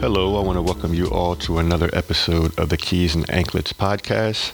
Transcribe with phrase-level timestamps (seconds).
[0.00, 3.72] Hello, I want to welcome you all to another episode of the Keys and Anklets
[3.72, 4.52] podcast.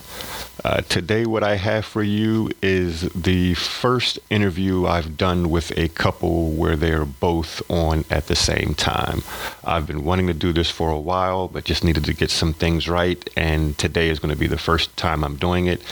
[0.63, 5.89] Uh, today, what I have for you is the first interview I've done with a
[5.89, 9.23] couple where they're both on at the same time.
[9.65, 12.53] I've been wanting to do this for a while, but just needed to get some
[12.53, 15.83] things right, and today is going to be the first time I'm doing it.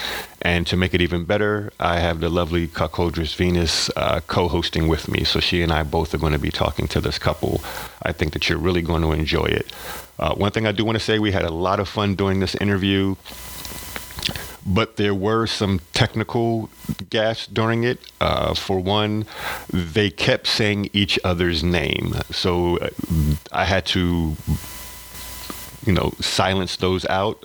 [0.41, 4.87] And to make it even better, I have the lovely Cuckoldress Venus uh, co hosting
[4.87, 5.25] with me.
[5.25, 7.61] So she and I both are going to be talking to this couple.
[8.03, 9.73] I think that you're really going to enjoy it.
[10.19, 12.41] Uh, one thing I do want to say we had a lot of fun doing
[12.41, 13.17] this interview
[14.67, 16.71] but there were some technical
[17.11, 17.99] gaps during it.
[18.21, 19.27] Uh, for one,
[19.71, 22.89] they kept saying each other's name, so uh,
[23.51, 24.37] I had to
[25.85, 27.41] you know, silence those out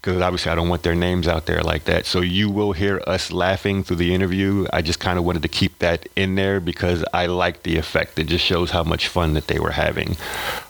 [0.00, 2.06] because obviously I don't want their names out there like that.
[2.06, 4.66] So you will hear us laughing through the interview.
[4.72, 8.18] I just kind of wanted to keep that in there because I like the effect.
[8.18, 10.16] It just shows how much fun that they were having.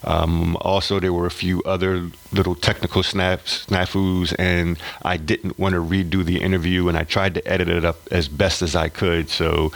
[0.05, 5.75] Um, also, there were a few other little technical snaps, snafus, and I didn't want
[5.75, 8.89] to redo the interview, and I tried to edit it up as best as I
[8.89, 9.29] could.
[9.31, 9.70] So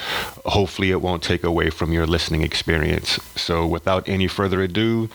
[0.46, 3.20] hopefully, it won't take away from your listening experience.
[3.36, 5.08] So without any further ado,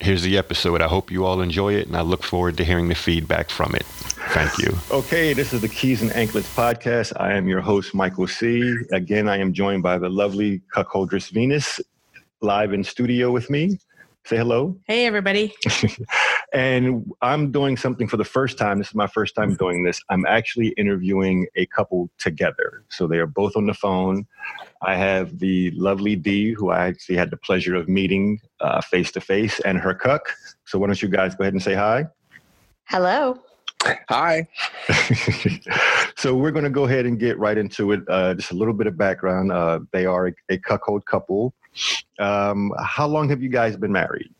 [0.00, 0.82] here's the episode.
[0.82, 3.74] I hope you all enjoy it, and I look forward to hearing the feedback from
[3.74, 3.84] it.
[4.32, 4.76] Thank you.
[4.90, 7.12] Okay, this is the Keys and Anklets podcast.
[7.18, 8.76] I am your host, Michael C.
[8.92, 11.80] Again, I am joined by the lovely cuckoldress Venus
[12.40, 13.78] live in studio with me.
[14.24, 14.76] Say hello.
[14.86, 15.54] Hey, everybody.
[16.52, 18.78] and I'm doing something for the first time.
[18.78, 20.02] This is my first time doing this.
[20.10, 22.84] I'm actually interviewing a couple together.
[22.90, 24.26] So they are both on the phone.
[24.82, 28.40] I have the lovely Dee, who I actually had the pleasure of meeting
[28.90, 30.34] face to face, and her cuck.
[30.66, 32.06] So why don't you guys go ahead and say hi?
[32.84, 33.38] Hello.
[34.08, 34.48] Hi.
[36.16, 38.00] so we're going to go ahead and get right into it.
[38.08, 39.52] Uh, just a little bit of background.
[39.52, 41.54] Uh, they are a, a cuckold couple.
[42.18, 44.30] Um, how long have you guys been married?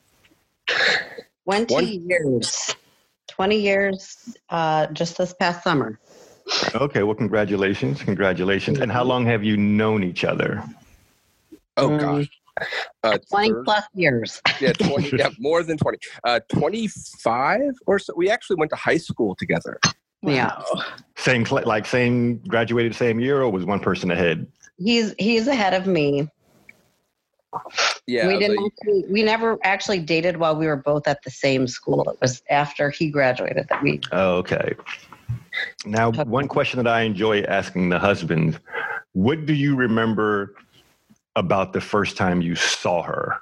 [1.47, 1.87] 20 One.
[2.09, 2.75] years.
[3.29, 5.99] 20 years uh, just this past summer.
[6.75, 8.03] Okay, well, congratulations.
[8.03, 8.79] Congratulations.
[8.79, 10.63] And how long have you known each other?
[11.77, 12.01] Oh, mm.
[12.01, 12.29] gosh.
[13.05, 14.41] Uh, 20 plus years.
[14.61, 15.99] yeah, 20, yeah, more than 20.
[16.25, 18.15] Uh, 25 or so.
[18.17, 19.79] We actually went to high school together.
[20.23, 20.61] Yeah.
[21.17, 24.47] Same, like same, graduated same year or was one person ahead?
[24.79, 26.29] He's, he's ahead of me.
[28.07, 28.59] Yeah, we didn't.
[28.65, 32.09] actually, we never actually dated while we were both at the same school.
[32.11, 34.01] It was after he graduated that we.
[34.13, 34.75] Oh, okay.
[35.85, 38.61] Now, one question that I enjoy asking the husband:
[39.13, 40.55] What do you remember
[41.37, 43.37] about the first time you saw her?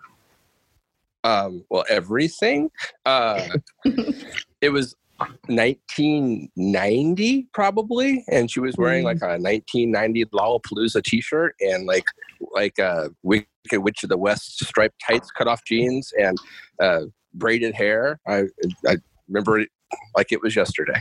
[1.25, 2.71] Um, well, everything.
[3.05, 3.49] Uh,
[4.61, 9.23] it was 1990 probably and she was wearing like mm.
[9.23, 12.05] a 1990 lollapalooza t-shirt and like
[12.53, 16.37] like uh wicked witch of the west striped tights cut off jeans and
[16.83, 17.01] uh
[17.33, 18.43] braided hair i
[18.87, 19.71] i remember it
[20.17, 21.01] like it was yesterday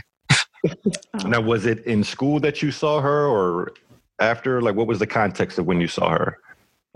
[1.24, 3.72] now was it in school that you saw her or
[4.20, 6.38] after like what was the context of when you saw her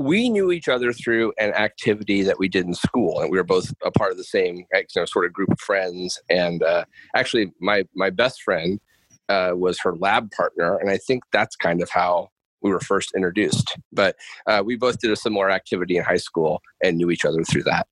[0.01, 3.45] we knew each other through an activity that we did in school, and we were
[3.45, 6.19] both a part of the same you know, sort of group of friends.
[6.31, 8.81] And uh, actually, my my best friend
[9.29, 12.29] uh, was her lab partner, and I think that's kind of how
[12.63, 13.77] we were first introduced.
[13.93, 14.17] But
[14.47, 17.65] uh, we both did a similar activity in high school and knew each other through
[17.65, 17.87] that.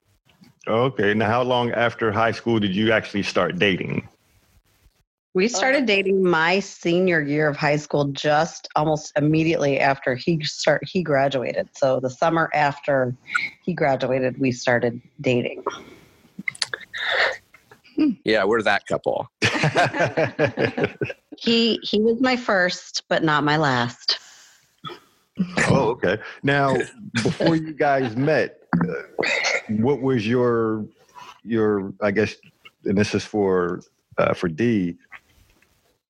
[0.67, 1.13] Okay.
[1.13, 4.09] Now, how long after high school did you actually start dating?
[5.35, 10.83] We started dating my senior year of high school just almost immediately after he start
[10.87, 11.69] he graduated.
[11.77, 13.15] So the summer after
[13.63, 15.65] he graduated, we started dating.
[18.25, 19.31] Yeah, we're that couple.
[21.39, 24.19] he he was my first, but not my last.
[25.69, 26.19] Oh, okay.
[26.43, 26.75] Now,
[27.23, 29.03] before you guys met, uh,
[29.69, 30.87] what was your
[31.45, 32.35] your I guess,
[32.85, 33.83] and this is for
[34.17, 34.97] uh, for Dee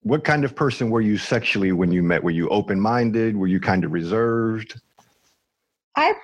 [0.09, 2.25] what kind of person were you sexually when you met?
[2.25, 3.37] Were you open minded?
[3.37, 4.81] Were you kind of reserved?
[5.97, 6.15] I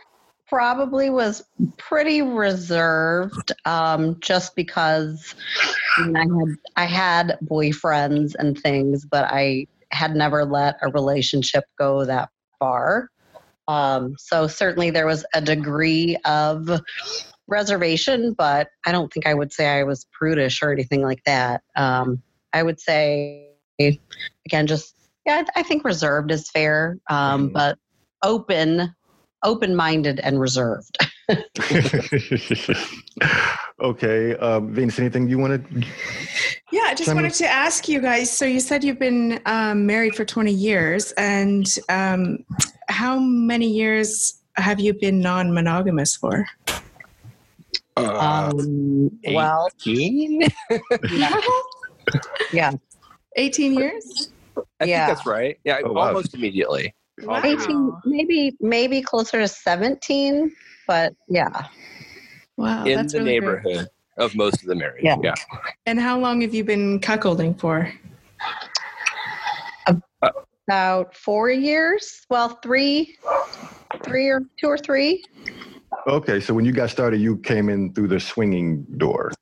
[0.49, 1.45] probably was
[1.77, 5.35] pretty reserved um, just because
[5.99, 12.07] I, had I had boyfriends and things, but I had never let a relationship go
[12.07, 13.11] that far.
[13.69, 16.71] Um, so certainly there was a degree of
[17.49, 21.63] reservation, but I don't think I would say I was prudish or anything like that.
[21.77, 22.23] Um,
[22.55, 23.44] I would say
[23.79, 24.95] again, just
[25.27, 27.53] yeah, I, I think reserved is fair, um, Mhm.
[27.53, 27.79] but
[28.23, 28.95] open,
[29.43, 30.99] open-minded and reserved.
[33.81, 35.65] okay, um, Venus, anything you wanted?
[36.71, 38.31] Yeah, I just wanted to ask you guys.
[38.31, 42.45] So you said you've been um, married for 20 years, and um,
[42.89, 46.47] how many years have you been non-monogamous for?
[47.97, 51.31] Uh, Um, well, yeah,
[52.53, 52.73] yeah,
[53.37, 54.31] 18 years.
[54.81, 55.07] I Yeah.
[55.07, 55.59] think that's right.
[55.65, 56.09] Yeah, Oh, wow.
[56.09, 56.95] almost immediately.
[57.23, 57.41] Wow.
[57.45, 60.53] 18, maybe maybe closer to 17,
[60.87, 61.67] but yeah.
[62.57, 63.65] Wow, in that's the really great.
[63.65, 63.89] neighborhood
[64.19, 65.05] of most of the married.
[65.05, 65.17] Yeah.
[65.23, 65.35] yeah.
[65.87, 67.93] And how long have you been cuckolding for?
[69.87, 70.31] Uh,
[70.69, 72.25] About four years.
[72.31, 73.17] Well, three,
[74.05, 75.23] three or two or three.
[76.07, 79.33] Okay, so when you got started, you came in through the swinging door.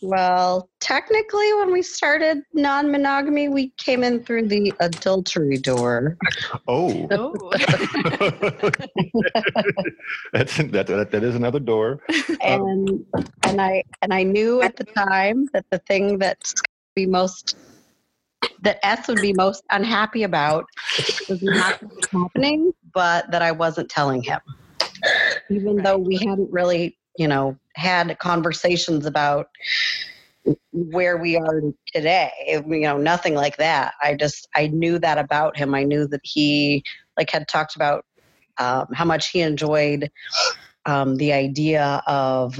[0.00, 6.16] Well, technically, when we started non monogamy, we came in through the adultery door.
[6.68, 7.50] Oh, Oh,
[10.32, 12.00] that's that, that that is another door.
[12.08, 13.04] Uh, and
[13.44, 16.38] and I and I knew at the time that the thing that
[16.94, 17.56] be most
[18.62, 20.64] that S would be most unhappy about
[21.28, 21.80] was not
[22.12, 24.40] happening, but that I wasn't telling him.
[25.50, 29.48] Even though we hadn't really, you know, had conversations about
[30.72, 31.62] where we are
[31.92, 33.94] today, you know, nothing like that.
[34.02, 35.74] I just I knew that about him.
[35.74, 36.82] I knew that he
[37.16, 38.04] like had talked about
[38.58, 40.10] um, how much he enjoyed
[40.86, 42.58] um, the idea of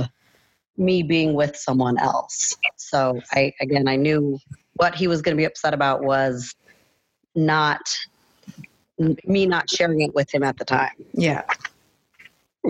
[0.76, 2.56] me being with someone else.
[2.76, 4.38] So I again I knew
[4.75, 6.55] what he was going to be upset about was
[7.34, 7.81] not
[9.25, 10.91] me not sharing it with him at the time.
[11.14, 11.43] yeah.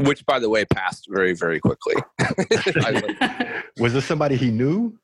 [0.06, 1.94] Which, by the way, passed very, very quickly.
[3.78, 4.98] Was this somebody he knew?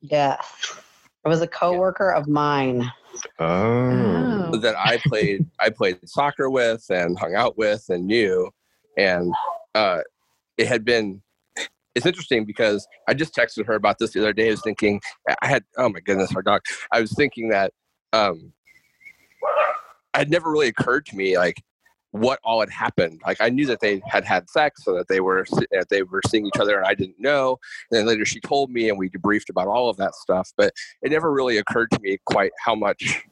[0.00, 0.80] Yes.
[1.24, 2.90] It was a coworker of mine.
[3.38, 4.56] Oh, Oh.
[4.58, 8.50] that I played I played soccer with and hung out with and knew
[8.96, 9.32] and
[9.74, 10.00] uh,
[10.56, 11.22] it had been
[11.94, 14.48] it's interesting because I just texted her about this the other day.
[14.48, 15.00] I was thinking
[15.42, 16.62] I had oh my goodness our dog
[16.92, 17.72] I was thinking that
[18.12, 18.52] um,
[20.14, 21.56] it had never really occurred to me like
[22.12, 25.20] what all had happened like I knew that they had had sex so that they
[25.20, 27.58] were that they were seeing each other and I didn't know
[27.90, 30.72] and then later she told me and we debriefed about all of that stuff but
[31.02, 33.24] it never really occurred to me quite how much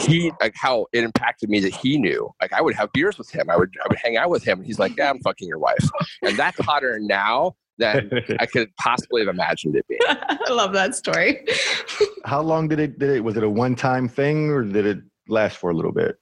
[0.00, 3.30] he like how it impacted me that he knew like i would have beers with
[3.30, 5.46] him i would i would hang out with him and he's like yeah i'm fucking
[5.46, 5.86] your wife
[6.22, 8.10] and that's hotter now than
[8.40, 10.00] i could possibly have imagined it being
[10.52, 11.46] I love that story.
[12.24, 12.98] how long did it?
[12.98, 13.24] Did it?
[13.24, 14.98] Was it a one-time thing, or did it
[15.28, 16.16] last for a little bit?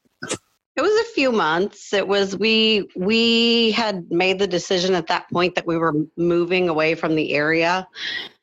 [1.20, 1.92] It was a few months.
[1.92, 6.70] It was we we had made the decision at that point that we were moving
[6.70, 7.86] away from the area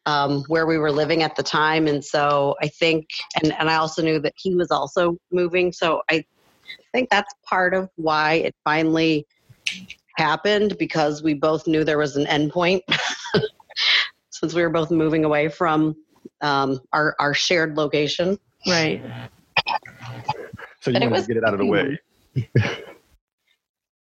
[0.05, 3.07] um, where we were living at the time, and so I think,
[3.41, 6.23] and and I also knew that he was also moving, so I
[6.93, 9.25] think that's part of why it finally
[10.17, 12.81] happened because we both knew there was an endpoint
[14.29, 15.95] since we were both moving away from
[16.41, 18.37] um, our our shared location.
[18.67, 19.01] Right.
[20.81, 21.97] So you But it to get it out of the way.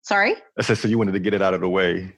[0.01, 0.35] Sorry.
[0.57, 2.15] I said, so you wanted to get it out of the way.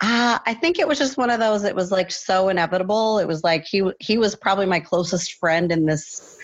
[0.00, 1.64] Uh, I think it was just one of those.
[1.64, 3.18] It was like so inevitable.
[3.18, 6.38] It was like he he was probably my closest friend in this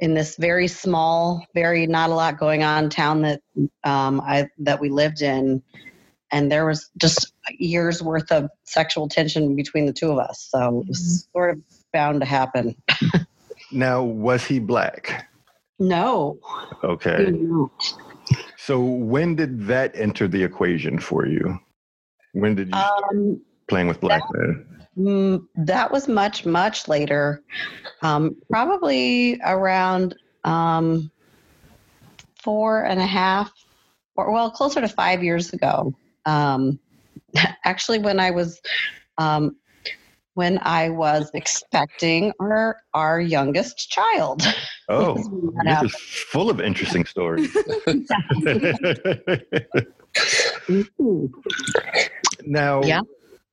[0.00, 3.40] in this very small, very not a lot going on town that
[3.84, 5.62] um, I that we lived in,
[6.32, 10.48] and there was just years worth of sexual tension between the two of us.
[10.50, 11.62] So it was sort of
[11.92, 12.74] bound to happen.
[13.72, 15.30] Now, was he black?
[15.78, 16.38] No,
[16.84, 17.32] Okay.
[18.56, 21.58] So when did that enter the equation for you?
[22.32, 24.72] When did you start Um, playing with black men?
[24.98, 27.42] Mm, that was much much later
[28.02, 30.14] um, probably around
[30.44, 31.10] um,
[32.42, 33.50] four and a half
[34.16, 35.94] or well closer to five years ago
[36.26, 36.78] um,
[37.64, 38.60] actually when i was
[39.16, 39.56] um,
[40.34, 44.42] when i was expecting our our youngest child
[44.88, 45.14] Oh,
[45.64, 47.56] That this is full of interesting stories.
[52.44, 53.00] Now, Yeah.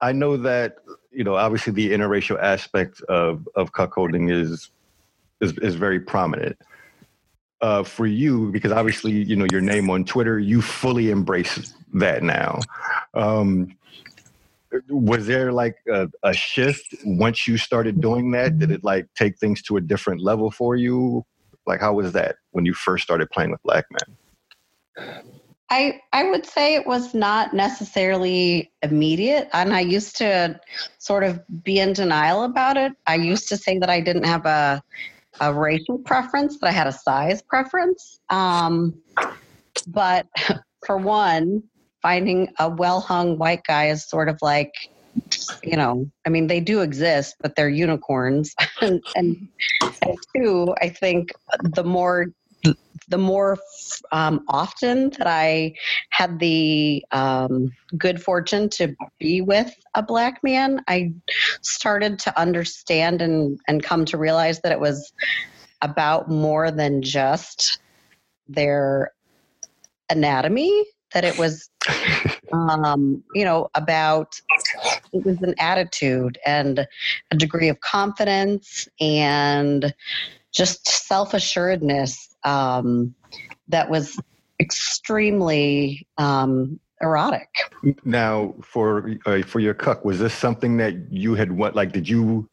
[0.01, 0.77] I know that
[1.11, 4.71] you know obviously the interracial aspect of of cuckolding is
[5.41, 6.57] is is very prominent.
[7.61, 12.23] Uh, for you, because obviously you know your name on Twitter, you fully embrace that
[12.23, 12.59] now.
[13.13, 13.75] Um,
[14.89, 18.59] was there like a, a shift once you started doing that?
[18.59, 21.25] Did it like take things to a different level for you?
[21.65, 24.17] Like how was that when you first started playing with black men?
[25.69, 30.59] I I would say it was not necessarily immediate, and I used to
[30.97, 32.93] sort of be in denial about it.
[33.05, 34.83] I used to say that I didn't have a
[35.41, 38.19] a racial preference, that I had a size preference.
[38.29, 38.95] Um,
[39.87, 40.27] but
[40.85, 41.63] for one,
[42.01, 44.73] finding a well hung white guy is sort of like
[45.63, 48.53] you know, I mean, they do exist, but they're unicorns.
[48.81, 49.47] and, and,
[49.81, 52.27] and, two, I think the more
[53.07, 53.57] the more
[54.11, 55.73] um, often that I
[56.09, 61.13] had the um, good fortune to be with a black man, I
[61.61, 65.11] started to understand and, and come to realize that it was
[65.81, 67.79] about more than just
[68.47, 69.11] their
[70.09, 71.69] anatomy, that it was,
[72.51, 74.39] um, you know, about
[75.13, 76.87] it was an attitude and
[77.31, 79.93] a degree of confidence and
[80.51, 83.13] just self assuredness um,
[83.67, 84.19] that was
[84.59, 87.49] extremely um, erotic.
[88.03, 91.75] Now, for uh, for your cuck, was this something that you had what?
[91.75, 92.49] Like, did you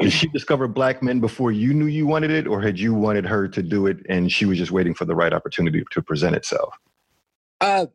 [0.00, 3.26] did she discover black men before you knew you wanted it, or had you wanted
[3.26, 6.34] her to do it and she was just waiting for the right opportunity to present
[6.34, 6.74] itself?
[7.60, 7.86] Uh,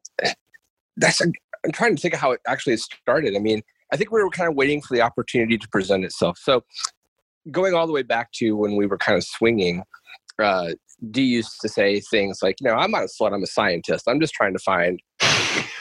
[1.00, 1.22] that's.
[1.22, 3.36] I'm trying to think of how it actually started.
[3.36, 6.38] I mean, I think we were kind of waiting for the opportunity to present itself.
[6.42, 6.64] So,
[7.52, 9.84] going all the way back to when we were kind of swinging,
[10.42, 10.70] uh,
[11.12, 14.08] Dee used to say things like, you know, I'm not a slut, I'm a scientist.
[14.08, 15.00] I'm just trying to find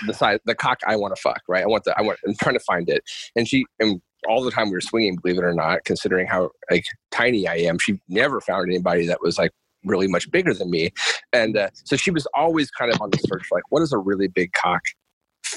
[0.07, 1.63] the size, the cock I want to fuck, right?
[1.63, 3.03] I want the, I want, I'm trying to find it.
[3.35, 6.51] And she, and all the time we were swinging, believe it or not, considering how
[6.71, 9.51] like tiny I am, she never found anybody that was like
[9.85, 10.91] really much bigger than me.
[11.33, 13.99] And uh, so she was always kind of on the search like, what does a
[13.99, 14.83] really big cock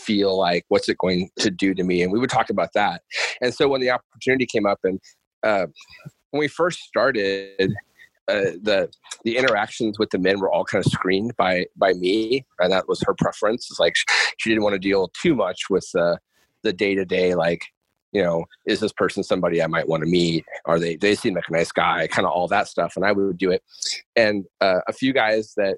[0.01, 0.65] feel like?
[0.69, 2.01] What's it going to do to me?
[2.01, 3.03] And we would talk about that.
[3.41, 4.99] And so when the opportunity came up and
[5.43, 5.67] uh,
[6.31, 7.73] when we first started,
[8.27, 8.89] uh, the
[9.23, 12.87] the interactions with the men were all kind of screened by by me, and that
[12.87, 13.67] was her preference.
[13.69, 13.95] It's like
[14.37, 16.17] she didn't want to deal too much with the
[16.63, 17.63] the day to day, like
[18.11, 20.45] you know, is this person somebody I might want to meet?
[20.65, 22.07] Are they they seem like a nice guy?
[22.07, 23.63] Kind of all that stuff, and I would do it.
[24.15, 25.77] And uh, a few guys that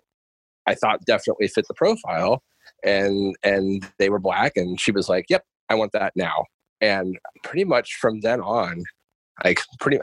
[0.67, 2.43] I thought definitely fit the profile,
[2.83, 6.45] and and they were black, and she was like, "Yep, I want that now."
[6.81, 8.83] And pretty much from then on,
[9.43, 9.99] like pretty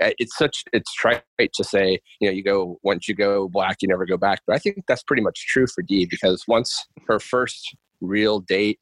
[0.00, 1.22] eh, it's such it's trite
[1.54, 4.54] to say you know you go once you go black you never go back but
[4.54, 8.78] i think that's pretty much true for dee because once her first real date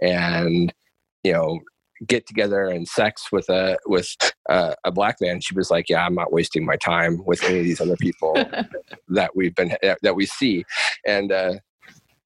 [0.00, 0.72] and
[1.22, 1.58] you know
[2.06, 4.14] get together and sex with a with
[4.48, 7.58] a, a black man she was like yeah i'm not wasting my time with any
[7.58, 8.34] of these other people
[9.08, 10.64] that we've been that we see
[11.06, 11.54] and uh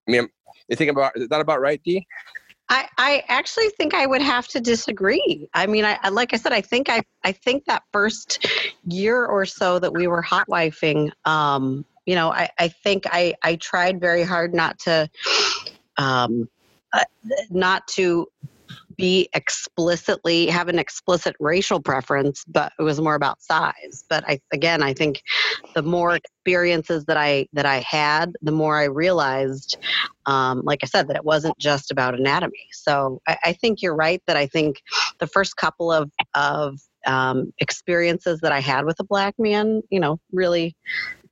[0.08, 0.28] i mean
[0.68, 2.06] you think about is that about right dee
[2.70, 5.48] I, I actually think I would have to disagree.
[5.54, 8.46] I mean, I, like I said, I think I, I think that first
[8.87, 13.34] year or so that we were hot wifing, um, you know, I, I think I,
[13.42, 15.08] I tried very hard not to,
[15.96, 16.48] um,
[16.92, 17.04] uh,
[17.48, 18.26] not to
[18.98, 24.04] be explicitly have an explicit racial preference, but it was more about size.
[24.10, 25.22] But I again, I think
[25.74, 29.78] the more experiences that I that I had, the more I realized,
[30.26, 32.66] um, like I said, that it wasn't just about anatomy.
[32.72, 34.20] So I, I think you're right.
[34.26, 34.82] That I think
[35.20, 40.00] the first couple of of um, experiences that I had with a black man, you
[40.00, 40.76] know, really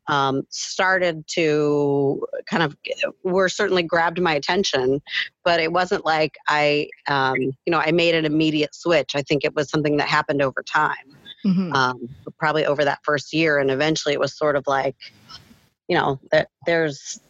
[0.09, 2.77] um, started to kind of
[3.23, 5.01] were certainly grabbed my attention,
[5.45, 9.13] but it wasn't like I, um, you know, I made an immediate switch.
[9.15, 10.95] I think it was something that happened over time,
[11.45, 11.73] mm-hmm.
[11.73, 12.09] um,
[12.39, 14.97] probably over that first year, and eventually it was sort of like,
[15.89, 17.21] you know, that there's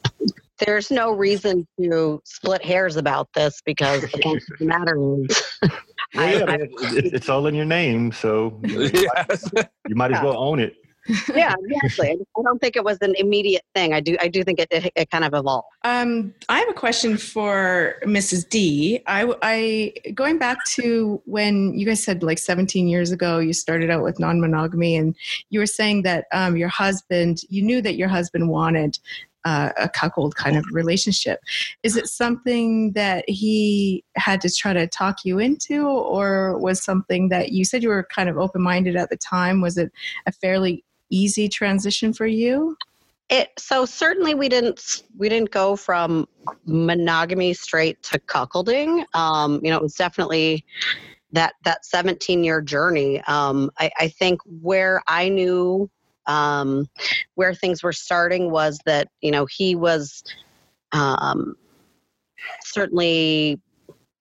[0.65, 5.59] there's no reason to split hairs about this because the matter is.
[6.15, 9.51] I, I, it's all in your name, so you, yes.
[9.89, 10.77] you might as well own it
[11.35, 12.11] yeah, exactly.
[12.11, 13.93] I don't think it was an immediate thing.
[13.93, 14.17] I do.
[14.21, 15.69] I do think it, it, it kind of evolved.
[15.85, 18.49] Um, I have a question for Mrs.
[18.49, 19.01] Dee.
[19.07, 23.91] I, I going back to when you guys said like 17 years ago, you started
[23.91, 25.17] out with non-monogamy, and
[25.51, 28.99] you were saying that um, your husband, you knew that your husband wanted
[29.47, 31.39] uh, a cuckold kind of relationship.
[31.85, 37.29] Is it something that he had to try to talk you into, or was something
[37.29, 39.61] that you said you were kind of open minded at the time?
[39.61, 39.93] Was it
[40.27, 42.77] a fairly easy transition for you?
[43.29, 46.29] It so certainly we didn't we didn't go from
[46.65, 49.05] monogamy straight to cuckolding.
[49.15, 50.65] Um, you know, it was definitely
[51.33, 53.21] that that 17 year journey.
[53.23, 55.91] Um, I, I think where I knew
[56.27, 56.89] um,
[57.35, 60.23] where things were starting was that you know he was
[60.93, 61.57] um,
[62.63, 63.61] certainly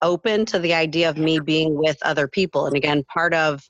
[0.01, 3.67] open to the idea of me being with other people and again part of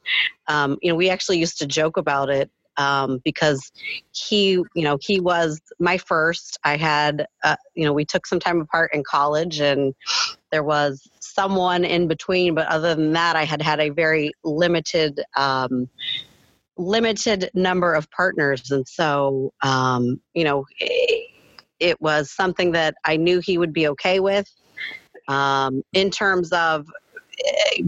[0.48, 3.72] um, you know we actually used to joke about it um, because
[4.12, 6.60] he, you know, he was my first.
[6.64, 9.94] I had, uh, you know, we took some time apart in college, and
[10.52, 12.56] there was someone in between.
[12.56, 15.22] But other than that, I had had a very limited.
[15.38, 15.90] Um,
[16.78, 21.30] limited number of partners and so um, you know it,
[21.80, 24.46] it was something that i knew he would be okay with
[25.30, 26.86] um, in terms of
[27.46, 27.84] eh,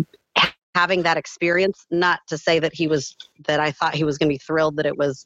[0.78, 3.16] having that experience not to say that he was
[3.48, 5.26] that i thought he was going to be thrilled that it was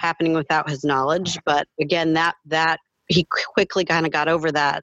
[0.00, 4.82] happening without his knowledge but again that that he quickly kind of got over that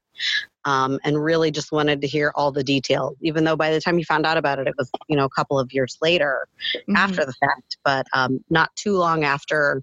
[0.65, 3.97] um, and really just wanted to hear all the details even though by the time
[3.97, 6.47] he found out about it it was you know a couple of years later
[6.87, 6.95] Mhm.
[6.95, 9.81] after the fact but um, not too long after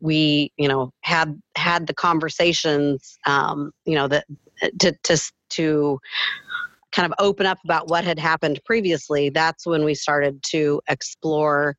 [0.00, 4.24] we you know had had the conversations um, you know that
[4.78, 5.16] to to
[5.50, 5.98] to
[6.98, 11.76] kind of open up about what had happened previously that's when we started to explore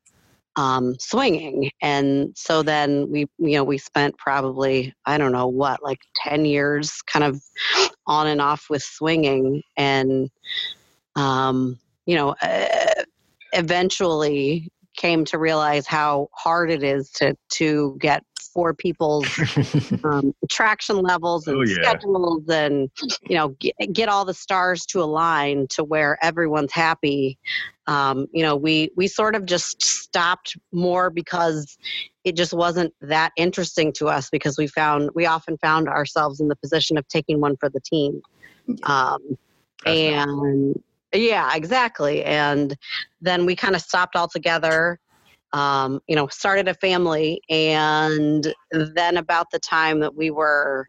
[0.56, 1.70] um, swinging.
[1.82, 6.46] And so then we you know we spent probably i don't know what like 10
[6.46, 7.40] years kind of
[8.06, 9.62] on and off with swinging.
[9.76, 10.30] And
[11.16, 13.04] um, you know uh,
[13.52, 19.26] eventually came to realize how hard it is to to get four people's
[20.04, 21.82] um, attraction levels and Oh, yeah.
[21.82, 22.90] schedules and
[23.28, 27.38] you know get, get all the stars to align to where everyone's happy.
[27.86, 31.76] Um, you know we we sort of just stopped more because
[32.24, 36.48] it just wasn't that interesting to us because we found we often found ourselves in
[36.48, 38.20] the position of taking one for the team.
[38.84, 39.36] Um,
[39.86, 42.22] and yeah exactly.
[42.24, 42.76] And
[43.20, 45.00] then we kind of stopped altogether
[45.52, 50.86] um, you know started a family and then about the time that we were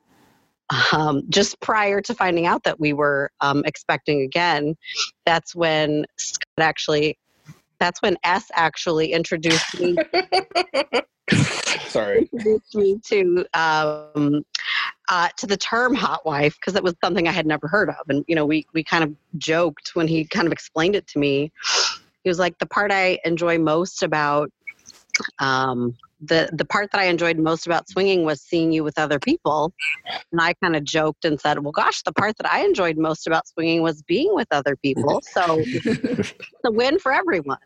[0.94, 4.76] um, just prior to finding out that we were um, expecting again
[5.26, 7.18] that's when scott actually
[7.80, 9.98] that's when s actually introduced me
[11.88, 12.30] Sorry.
[12.34, 14.44] introduced me to um,
[15.10, 18.10] uh, to the term hot wife because it was something I had never heard of,
[18.10, 21.20] and you know we we kind of joked when he kind of explained it to
[21.20, 21.52] me.
[22.24, 24.52] He was like, the part I enjoy most about
[25.40, 29.20] um, the the part that I enjoyed most about swinging was seeing you with other
[29.20, 29.74] people,
[30.32, 33.28] and I kind of joked and said, well, gosh, the part that I enjoyed most
[33.28, 35.22] about swinging was being with other people.
[35.32, 36.34] So it's
[36.66, 37.58] a win for everyone.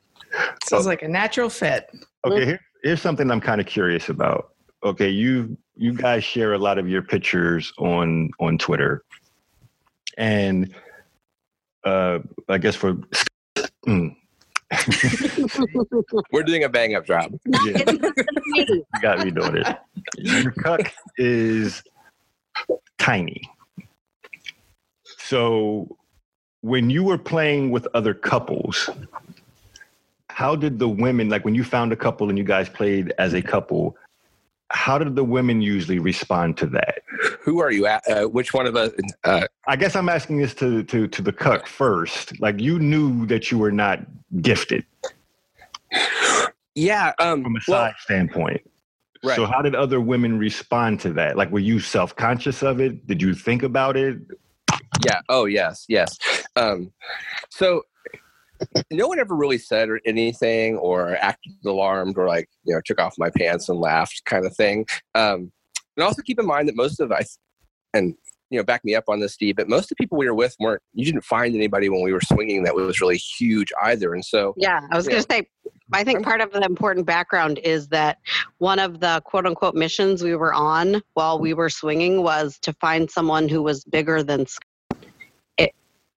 [0.65, 1.89] Sounds like a natural fit.
[2.25, 4.51] Okay, here, here's something I'm kind of curious about.
[4.83, 9.03] Okay, you you guys share a lot of your pictures on on Twitter,
[10.17, 10.73] and
[11.85, 12.97] uh, I guess for
[13.87, 14.15] mm,
[16.31, 17.37] We're doing a bang up job.
[17.65, 19.77] yeah, you got me doing it.
[20.17, 21.83] Your cuck is
[22.97, 23.41] tiny.
[25.17, 25.97] So
[26.61, 28.89] when you were playing with other couples,
[30.29, 33.33] how did the women like when you found a couple and you guys played as
[33.33, 33.95] a couple?
[34.71, 37.03] How did the women usually respond to that?
[37.41, 38.03] Who are you at?
[38.07, 38.91] Uh, which one of us?
[39.23, 42.39] Uh, I guess I'm asking this to to to the cuck first.
[42.39, 43.99] Like you knew that you were not
[44.41, 44.85] gifted
[46.75, 47.13] yeah.
[47.19, 48.61] Um, from a well, size standpoint.
[49.23, 49.35] Right.
[49.35, 51.37] So how did other women respond to that?
[51.37, 53.07] Like were you self-conscious of it?
[53.07, 54.17] Did you think about it?
[55.05, 55.21] yeah.
[55.29, 55.85] Oh, yes.
[55.87, 56.17] Yes.
[56.55, 56.91] Um,
[57.49, 57.83] so
[58.91, 62.99] no one ever really said or anything or acted alarmed or like, you know, took
[62.99, 64.85] off my pants and laughed kind of thing.
[65.13, 65.51] Um,
[65.97, 67.37] and also keep in mind that most of us,
[67.93, 68.15] and,
[68.49, 70.35] you know, back me up on this, Steve, but most of the people we were
[70.35, 74.13] with weren't, you didn't find anybody when we were swinging that was really huge either.
[74.13, 75.47] And so, Yeah, I was going to say,
[75.93, 78.17] I think part of the important background is that
[78.57, 82.73] one of the quote unquote missions we were on while we were swinging was to
[82.73, 84.45] find someone who was bigger than
[85.57, 85.73] it,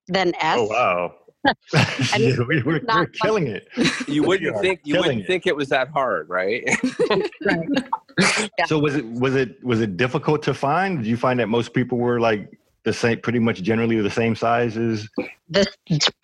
[0.09, 0.59] than S.
[0.59, 1.15] Oh wow.
[1.75, 3.69] I mean, Yeah, we, we're, we're killing it.
[4.09, 5.27] you wouldn't think, you wouldn't it.
[5.27, 6.65] think it was that hard, right?
[7.45, 7.69] Right.
[8.59, 8.67] Yeah.
[8.67, 10.99] So was it was it was it difficult to find?
[10.99, 14.35] Did you find that most people were like the same, pretty much generally the same
[14.35, 15.09] sizes?
[15.49, 15.67] This,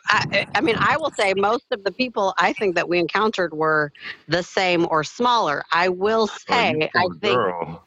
[0.08, 3.54] I, I mean, I will say most of the people I think that we encountered
[3.54, 3.92] were
[4.28, 5.62] the same or smaller.
[5.72, 7.84] I will Oh, say, you I think girl.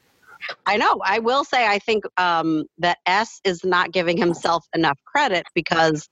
[0.66, 1.02] I know.
[1.04, 6.08] I will say I think um, that S is not giving himself enough credit because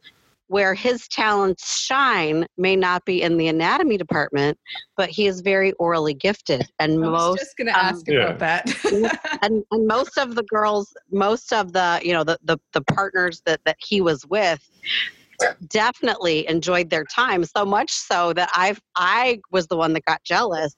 [0.48, 4.58] where his talents shine may not be in the anatomy department,
[4.96, 8.08] but he is very orally gifted, and I was most just going to um, ask
[8.08, 8.30] Yeah.
[8.30, 8.66] about that.
[9.42, 13.42] and, and most of the girls, most of the you know the the, the partners
[13.46, 14.60] that that he was with
[15.68, 20.24] definitely enjoyed their time so much so that I I was the one that got
[20.24, 20.76] jealous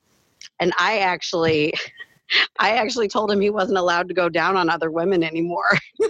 [0.59, 1.73] and I actually
[2.59, 5.77] I actually told him he wasn't allowed to go down on other women anymore.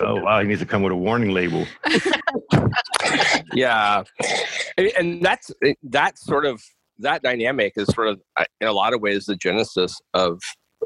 [0.00, 1.66] Oh wow, he needs to come with a warning label.
[3.52, 4.02] Yeah
[4.76, 5.50] and, and that's
[5.84, 6.62] that's sort of
[6.98, 8.20] that dynamic is sort of
[8.60, 10.40] in a lot of ways the genesis of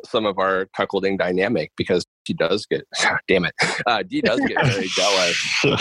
[0.05, 2.83] some of our cuckolding dynamic because she does get
[3.28, 3.55] damn it
[3.87, 5.76] uh, Dee does get very jealous you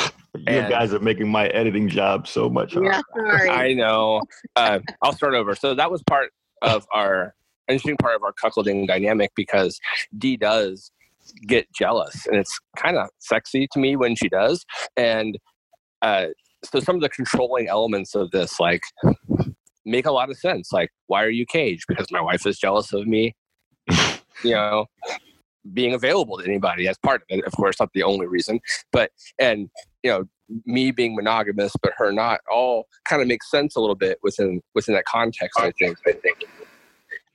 [0.48, 2.90] And- guys are making my editing job so much harder.
[2.92, 3.50] Yeah, sorry.
[3.50, 4.22] I know.
[4.56, 5.56] Uh, I'll start over.
[5.56, 7.36] So that was part of our
[7.68, 9.78] interesting part of our cuckolding dynamic because
[10.18, 10.92] Dee does
[11.48, 14.66] get jealous, and it's kind of sexy to me when she does.
[14.96, 15.38] And
[16.02, 16.28] uh,
[16.64, 18.82] so some of the controlling elements of this, like,
[19.86, 20.72] make a lot of sense.
[20.72, 21.86] Like, why are you caged?
[21.88, 23.36] Because my wife is jealous of me.
[24.44, 24.86] you know.
[25.74, 28.60] Being available to anybody as part of it, of course, not the only reason,
[28.92, 29.70] but and
[30.02, 30.26] you know
[30.66, 34.62] me being monogamous but her not all kind of makes sense a little bit within
[34.76, 36.44] within that context i think i think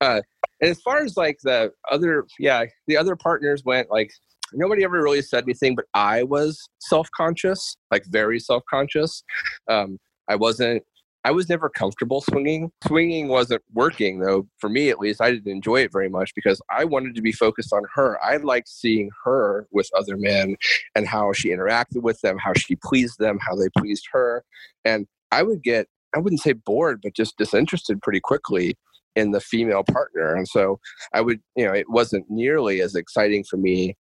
[0.01, 0.21] uh
[0.61, 4.11] and as far as like the other yeah the other partners went like
[4.53, 9.23] nobody ever really said anything but i was self-conscious like very self-conscious
[9.69, 10.83] um i wasn't
[11.25, 15.51] i was never comfortable swinging swinging wasn't working though for me at least i didn't
[15.51, 19.11] enjoy it very much because i wanted to be focused on her i liked seeing
[19.25, 20.57] her with other men
[20.97, 24.43] and how she interacted with them, how she pleased them, how they pleased her.
[24.85, 28.77] And I would get, I wouldn't say bored, but just disinterested pretty quickly
[29.15, 30.35] in the female partner.
[30.35, 30.81] And so
[31.13, 33.95] I would, you know, it wasn't nearly as exciting for me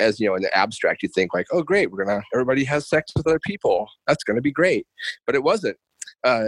[0.00, 2.88] as, you know, in the abstract, you think like, oh, great, we're to, everybody has
[2.88, 3.88] sex with other people.
[4.06, 4.86] That's to be great.
[5.26, 5.76] But it wasn't.
[6.24, 6.46] Uh,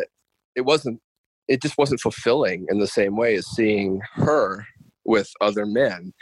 [0.55, 1.01] it wasn't,
[1.47, 4.67] it just wasn't fulfilling in the same way as seeing her
[5.05, 6.13] with other men.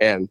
[0.00, 0.28] And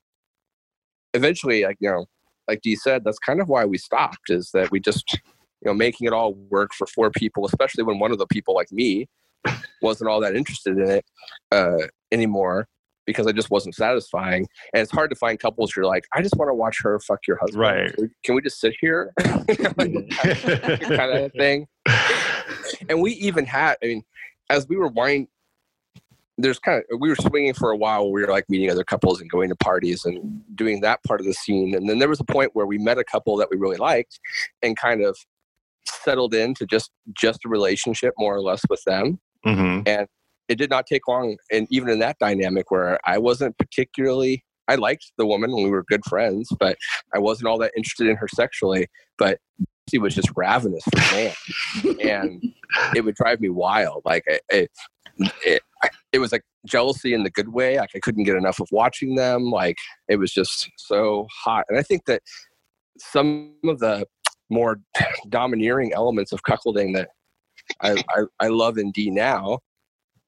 [1.13, 2.05] eventually, like, you know,
[2.47, 4.29] like Dee said, that's kind of why we stopped.
[4.29, 7.99] Is that we just, you know, making it all work for four people, especially when
[7.99, 9.07] one of the people, like me,
[9.81, 11.05] wasn't all that interested in it
[11.51, 12.67] uh, anymore
[13.05, 14.47] because I just wasn't satisfying.
[14.73, 17.27] And it's hard to find couples you're like, I just want to watch her fuck
[17.27, 17.61] your husband.
[17.61, 17.95] Right.
[18.23, 19.13] Can we, just sit here?
[19.19, 19.51] kind
[21.11, 21.67] of thing.
[22.89, 24.03] And we even had, I mean,
[24.49, 25.27] as we were wine,
[26.37, 28.11] there's kind of we were swinging for a while.
[28.11, 31.25] We were like meeting other couples and going to parties and doing that part of
[31.25, 31.73] the scene.
[31.73, 34.19] And then there was a point where we met a couple that we really liked,
[34.61, 35.17] and kind of
[35.87, 39.19] settled into just just a relationship more or less with them.
[39.45, 39.79] hmm
[40.47, 44.43] It did not take long, and even in that dynamic where I wasn't particularly.
[44.67, 46.75] I liked the woman and we were good friends, but
[47.13, 48.87] I wasn't all that interested in her sexually.
[49.19, 49.37] But
[49.89, 51.33] she was just ravenous for man,
[52.01, 52.43] and
[52.95, 54.01] it would drive me wild.
[54.05, 54.71] Like it, it,
[55.45, 55.61] it,
[56.11, 57.77] it was like jealousy in the good way.
[57.77, 59.51] Like I couldn't get enough of watching them.
[59.51, 59.77] Like
[60.07, 61.65] it was just so hot.
[61.69, 62.21] And I think that
[62.97, 64.05] some of the
[64.49, 64.79] more
[65.29, 67.09] domineering elements of cuckolding that
[67.81, 69.59] I, I, I love in D now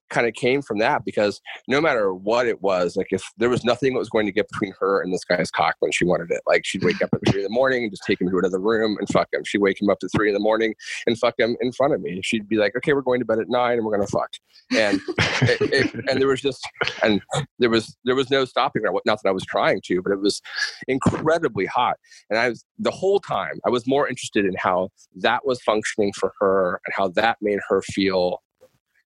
[0.10, 3.64] kind of came from that because no matter what it was, like if there was
[3.64, 6.32] nothing that was going to get between her and this guy's cock when she wanted
[6.32, 8.38] it, like she'd wake up at three in the morning and just take him to
[8.38, 9.44] another room and fuck him.
[9.44, 10.74] She'd wake him up at three in the morning
[11.06, 12.22] and fuck him in front of me.
[12.24, 14.30] She'd be like, okay, we're going to bed at nine and we're going to fuck.
[14.76, 15.02] And
[15.42, 16.68] it, it, and there was just
[17.04, 17.22] and
[17.60, 18.92] there was there was no stopping her.
[19.06, 20.42] Not that I was trying to, but it was
[20.88, 21.98] incredibly hot.
[22.30, 26.14] And I was the whole time I was more interested in how that was functioning
[26.14, 28.42] for her and how that made her feel,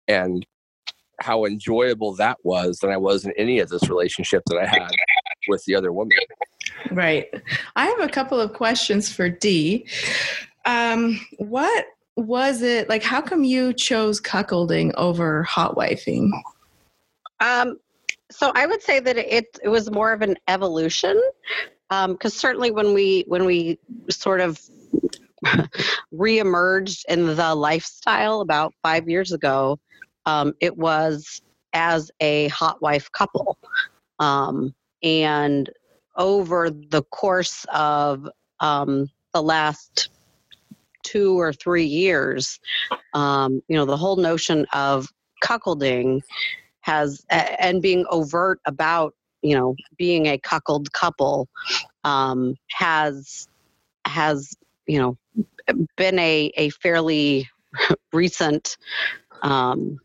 [0.07, 0.45] and
[1.23, 4.91] how enjoyable that was than I was in any of this relationship that I had
[5.47, 6.17] with the other woman.
[6.91, 7.27] Right.
[7.75, 9.87] I have a couple of questions for D.
[10.65, 13.03] Um, what was it like?
[13.03, 16.29] How come you chose cuckolding over hot wifing?
[17.39, 17.77] Um,
[18.29, 21.21] so I would say that it it was more of an evolution,
[21.89, 23.79] because certainly when we when we
[24.09, 24.61] sort of
[26.13, 29.79] reemerged in the lifestyle about five years ago,
[30.25, 31.41] um, it was
[31.73, 33.57] as a hot wife couple,
[34.19, 35.69] um, and
[36.15, 38.27] over the course of
[38.59, 40.09] um, the last
[41.03, 42.59] two or three years,
[43.13, 45.07] um, you know, the whole notion of
[45.43, 46.21] cuckolding
[46.81, 51.47] has and being overt about you know being a cuckold couple
[52.03, 53.47] um, has
[54.05, 54.53] has
[54.87, 55.17] you know
[55.95, 57.49] been a a fairly
[58.13, 58.77] recent
[59.41, 59.99] um,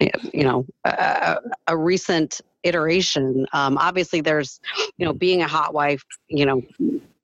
[0.00, 1.36] you know a,
[1.68, 4.60] a recent iteration um, obviously there's
[4.96, 6.62] you know being a hot wife you know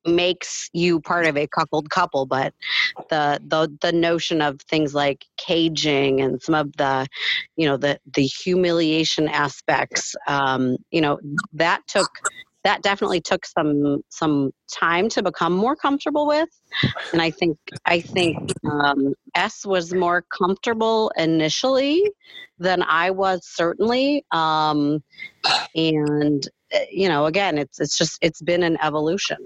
[0.06, 2.54] makes you part of a cuckold couple but
[3.11, 7.06] the the the notion of things like caging and some of the
[7.56, 11.18] you know the the humiliation aspects um you know
[11.52, 12.09] that took
[12.64, 16.49] that definitely took some some time to become more comfortable with.
[17.12, 22.11] And i think i think um, s was more comfortable initially
[22.59, 25.03] than i was certainly um,
[25.75, 29.38] and uh, you know again it's it's just it's been an evolution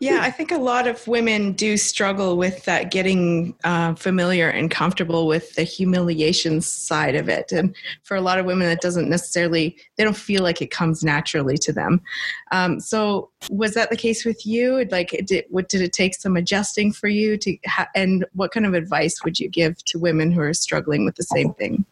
[0.00, 4.70] yeah, I think a lot of women do struggle with that getting uh, familiar and
[4.70, 7.52] comfortable with the humiliation side of it.
[7.52, 11.02] And for a lot of women, it doesn't necessarily, they don't feel like it comes
[11.02, 12.00] naturally to them.
[12.52, 14.84] Um, so, was that the case with you?
[14.90, 18.66] Like, did, what, did it take some adjusting for you to, ha- and what kind
[18.66, 21.84] of advice would you give to women who are struggling with the same thing?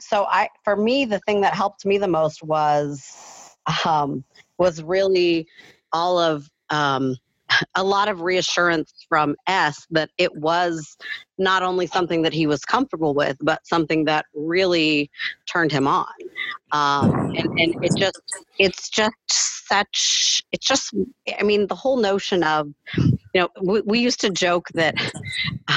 [0.00, 4.24] so I, for me, the thing that helped me the most was, um,
[4.58, 5.46] was really
[5.92, 7.16] all of um,
[7.74, 10.96] a lot of reassurance from S that it was
[11.38, 15.10] not only something that he was comfortable with, but something that really
[15.46, 16.06] turned him on.
[16.72, 18.20] Um, and, and it just,
[18.58, 20.94] it's just such, it's just,
[21.38, 22.72] I mean, the whole notion of,
[23.34, 24.94] you know, we, we used to joke that,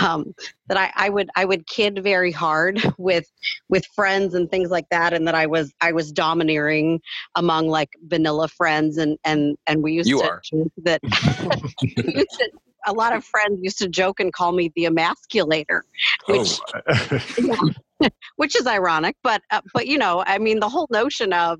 [0.02, 0.34] um,
[0.68, 3.26] that I, I would, I would kid very hard with,
[3.70, 5.14] with friends and things like that.
[5.14, 7.02] And that I was, I was domineering
[7.36, 8.98] among like vanilla friends.
[8.98, 10.42] And, and, and we used You to are.
[10.52, 11.02] joke that,
[11.82, 12.52] we used to-
[12.88, 15.84] a lot of friends used to joke and call me the emasculator,
[16.26, 21.32] which Oh, which is ironic, but uh, but you know, I mean, the whole notion
[21.34, 21.60] of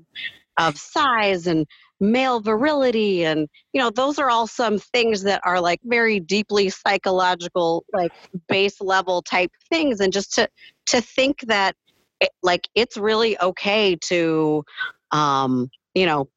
[0.56, 1.66] of size and
[2.02, 6.68] male virility and you know those are all some things that are like very deeply
[6.68, 8.12] psychological like
[8.48, 10.00] base level type things.
[10.00, 10.48] And just to
[10.86, 11.76] to think that
[12.20, 14.64] it, like it's really okay to
[15.12, 16.28] um you know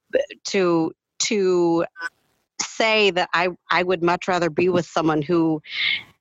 [0.46, 1.86] to to
[2.62, 5.62] say that i i would much rather be with someone who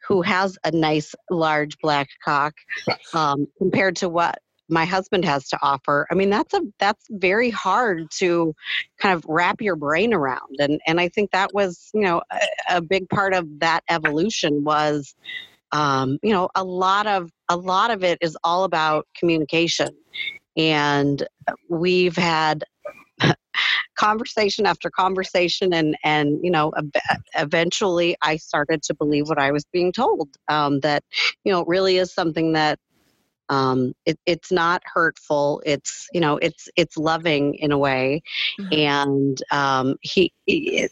[0.09, 2.55] who has a nice large black cock
[3.15, 7.51] um, compared to what my husband has to offer i mean that's a that's very
[7.51, 8.55] hard to
[8.99, 12.77] kind of wrap your brain around and and i think that was you know a,
[12.77, 15.15] a big part of that evolution was
[15.73, 19.89] um, you know a lot of a lot of it is all about communication
[20.57, 21.27] and
[21.69, 22.65] we've had
[23.97, 26.73] conversation after conversation and and you know
[27.37, 31.03] eventually i started to believe what i was being told um, that
[31.45, 32.79] you know it really is something that
[33.49, 38.23] um, it, it's not hurtful it's you know it's it's loving in a way
[38.61, 38.79] Mhm.
[38.79, 40.89] and um, he, he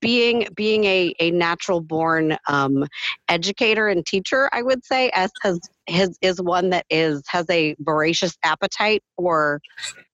[0.00, 2.86] being being a, a natural born um,
[3.28, 7.74] educator and teacher i would say as has his is one that is has a
[7.80, 9.60] voracious appetite for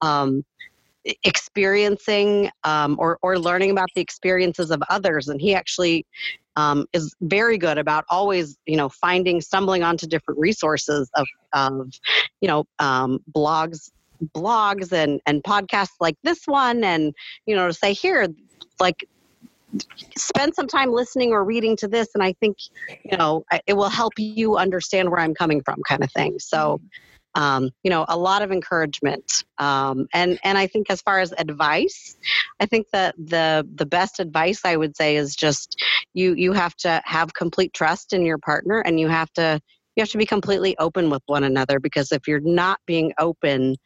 [0.00, 0.42] um,
[1.24, 6.04] experiencing um, or, or learning about the experiences of others and he actually
[6.56, 11.90] um, is very good about always you know finding stumbling onto different resources of, of
[12.40, 13.90] you know um, blogs
[14.34, 17.14] blogs and and podcasts like this one and
[17.46, 18.26] you know to say here
[18.80, 19.06] like
[20.16, 22.56] spend some time listening or reading to this and i think
[23.04, 26.38] you know it will help you understand where i'm coming from kind of thing.
[26.38, 26.80] So
[27.38, 29.44] um, you know a lot of encouragement.
[29.58, 32.16] Um, and and i think as far as advice
[32.60, 35.82] i think that the the best advice i would say is just
[36.14, 39.60] you you have to have complete trust in your partner and you have to
[39.96, 43.76] you have to be completely open with one another because if you're not being open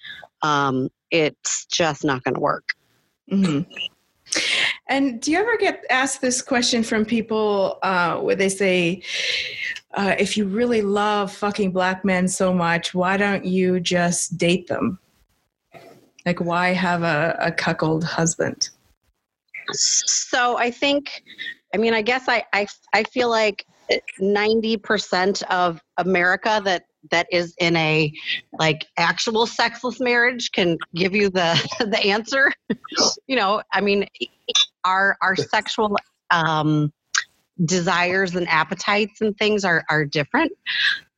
[0.42, 2.64] um, it's just not going to work.
[3.28, 3.60] Hmm
[4.92, 9.02] And do you ever get asked this question from people uh, where they say,
[9.94, 14.66] uh, if you really love fucking black men so much, why don't you just date
[14.66, 14.98] them?
[16.26, 18.68] Like, why have a, a cuckold husband?
[19.72, 21.22] So I think,
[21.74, 23.64] I mean, I guess I I, I feel like
[24.20, 28.12] ninety percent of America that that is in a
[28.58, 32.52] like actual sexless marriage can give you the the answer.
[33.26, 34.06] you know, I mean,
[34.84, 35.96] our our sexual
[36.30, 36.92] um,
[37.64, 40.52] desires and appetites and things are are different.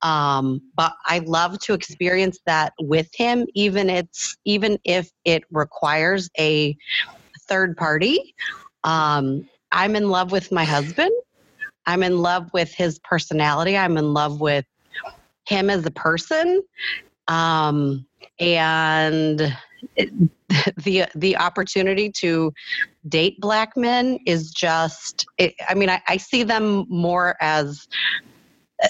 [0.02, 6.28] Um, but I love to experience that with him, even it's even if it requires
[6.38, 6.76] a
[7.48, 8.34] third party.
[8.84, 11.10] Um, I'm in love with my husband.
[11.86, 13.76] I'm in love with his personality.
[13.76, 14.64] I'm in love with
[15.46, 16.62] him as a person.
[17.28, 18.06] Um,
[18.40, 19.56] and
[20.84, 22.52] the the opportunity to
[23.08, 27.88] date black men is just it, i mean I, I see them more as
[28.82, 28.88] uh,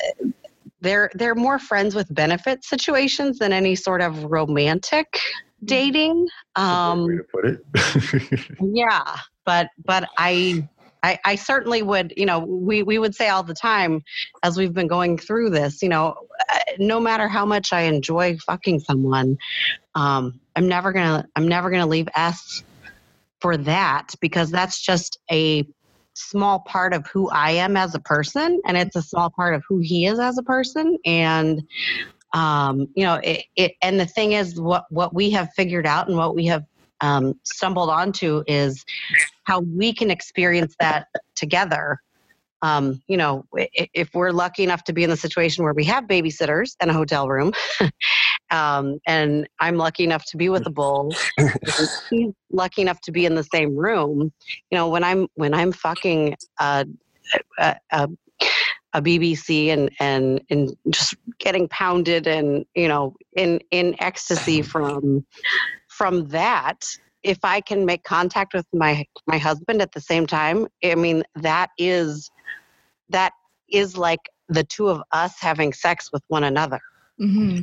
[0.81, 5.19] they're they're more friends with benefit situations than any sort of romantic
[5.65, 6.27] dating
[6.57, 8.59] um way to put it.
[8.75, 10.69] yeah but but I,
[11.03, 14.03] I i certainly would you know we we would say all the time
[14.43, 16.15] as we've been going through this you know
[16.53, 19.39] uh, no matter how much i enjoy fucking someone
[19.95, 22.63] um i'm never gonna i'm never gonna leave s
[23.41, 25.67] for that because that's just a
[26.15, 29.63] small part of who i am as a person and it's a small part of
[29.69, 31.63] who he is as a person and
[32.33, 36.09] um, you know it, it and the thing is what what we have figured out
[36.09, 36.65] and what we have
[37.01, 38.85] um, stumbled onto is
[39.45, 41.99] how we can experience that together.
[42.65, 46.05] Um, you know, if we're lucky enough to be in the situation where we have
[46.05, 47.53] babysitters and a hotel room,
[48.51, 51.15] um, and I'm lucky enough to be with a bull,
[52.11, 54.33] he's lucky enough to be in the same room.
[54.71, 56.87] You know, when I'm when I'm fucking a,
[57.59, 58.09] a, a,
[58.95, 65.27] a BBC and and and just getting pounded and you know in in ecstasy from
[65.89, 66.83] from that
[67.23, 71.23] if i can make contact with my my husband at the same time i mean
[71.37, 72.31] that is
[73.11, 73.33] that
[73.69, 76.81] is like the two of us having sex with one another
[77.19, 77.61] hmm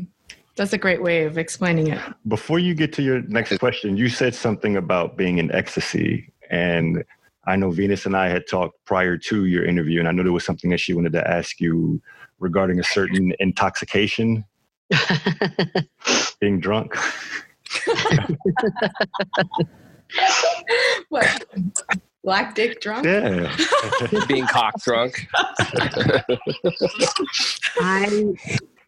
[0.55, 1.99] That's a great way of explaining it.
[2.27, 6.31] Before you get to your next question, you said something about being in ecstasy.
[6.49, 7.03] And
[7.45, 10.31] I know Venus and I had talked prior to your interview, and I know there
[10.31, 12.01] was something that she wanted to ask you
[12.39, 14.45] regarding a certain intoxication,
[16.39, 16.95] being drunk.
[21.09, 21.45] What?
[22.23, 23.05] Black dick drunk?
[23.05, 23.55] Yeah.
[24.27, 25.27] Being cock drunk.
[27.79, 28.23] i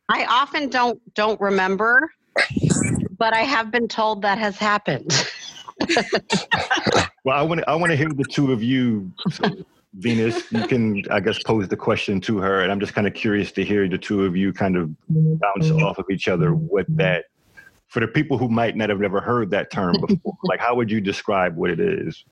[0.10, 2.12] i often don't don't remember
[3.18, 5.10] but i have been told that has happened
[7.24, 9.12] Well, I want to I want to hear the two of you.
[9.32, 9.44] So,
[9.94, 13.14] Venus, you can I guess pose the question to her, and I'm just kind of
[13.14, 15.84] curious to hear the two of you kind of bounce mm-hmm.
[15.84, 17.26] off of each other with that.
[17.88, 20.92] For the people who might not have never heard that term before, like how would
[20.92, 22.26] you describe what it is?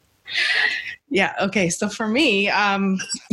[1.12, 1.34] Yeah.
[1.42, 1.70] Okay.
[1.70, 2.98] So for me, um,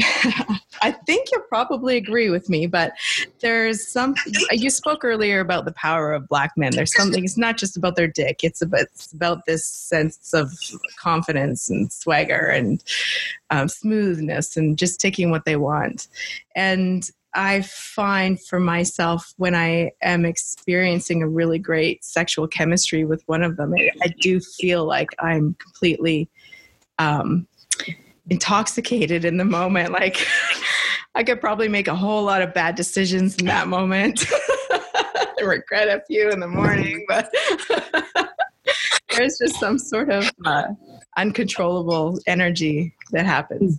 [0.82, 2.92] I think you'll probably agree with me, but
[3.38, 4.16] there's some.
[4.50, 6.72] You spoke earlier about the power of black men.
[6.74, 7.24] There's something.
[7.24, 8.42] It's not just about their dick.
[8.42, 10.52] It's about it's about this sense of
[10.98, 12.82] confidence and swagger and
[13.50, 16.08] um, smoothness and just taking what they want.
[16.56, 23.22] And I find for myself when I am experiencing a really great sexual chemistry with
[23.26, 26.28] one of them, I, I do feel like I'm completely
[26.98, 27.46] um,
[28.30, 29.92] intoxicated in the moment.
[29.92, 30.26] Like
[31.14, 34.26] I could probably make a whole lot of bad decisions in that moment.
[34.70, 37.32] I regret a few in the morning, but
[39.16, 40.64] there's just some sort of uh,
[41.16, 43.78] uncontrollable energy that happens.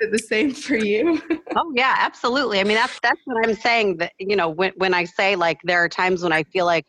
[0.00, 1.20] Is it the same for you?
[1.56, 2.60] Oh yeah, absolutely.
[2.60, 3.96] I mean, that's that's what I'm saying.
[3.96, 6.86] That you know, when when I say like there are times when I feel like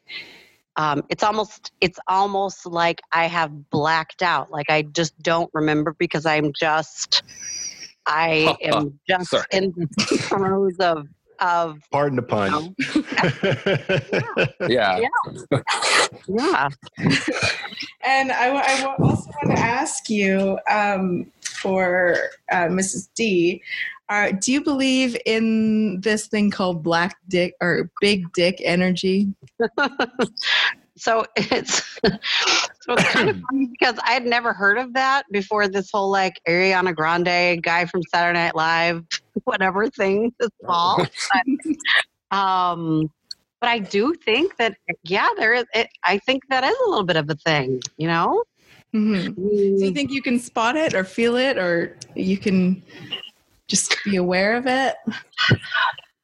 [0.77, 4.51] um, it's almost it's almost like I have blacked out.
[4.51, 7.23] Like I just don't remember because I'm just
[8.05, 9.45] I am just Sorry.
[9.51, 11.07] in the throes of
[11.39, 12.51] of Pardon the you pun.
[12.51, 12.75] know,
[14.69, 14.99] Yeah.
[16.27, 16.69] yeah.
[18.03, 22.15] And I, wa- I also want to ask you um, for
[22.51, 23.09] uh, Mrs.
[23.15, 23.61] D,
[24.11, 29.33] uh, do you believe in this thing called black dick or big dick energy?
[30.97, 35.69] so it's so it's kind of funny because I had never heard of that before
[35.69, 39.01] this whole like Ariana Grande guy from Saturday Night Live,
[39.45, 41.07] whatever thing this fall.
[41.31, 43.09] But, um,
[43.61, 45.63] but I do think that yeah, there is.
[45.73, 48.43] It, I think that is a little bit of a thing, you know.
[48.93, 49.35] Mhm.
[49.35, 52.83] Do you think you can spot it or feel it or you can
[53.71, 54.95] just be aware of it?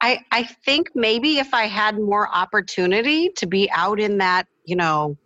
[0.01, 4.75] I, I think maybe if I had more opportunity to be out in that, you
[4.75, 5.17] know,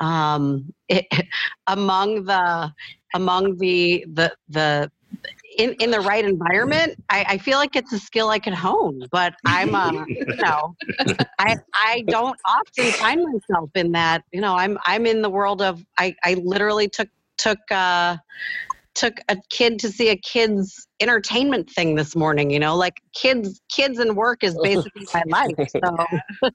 [0.00, 1.06] um, it,
[1.66, 2.72] among the
[3.14, 4.90] among the the the
[5.58, 9.02] in, in the right environment, I, I feel like it's a skill I could hone.
[9.10, 10.74] But I'm, uh, you know,
[11.38, 14.22] I I don't often find myself in that.
[14.32, 18.16] You know, I'm I'm in the world of I I literally took took uh,
[18.94, 22.50] took a kid to see a kids entertainment thing this morning.
[22.50, 25.70] You know, like kids kids and work is basically my life.
[25.70, 26.50] So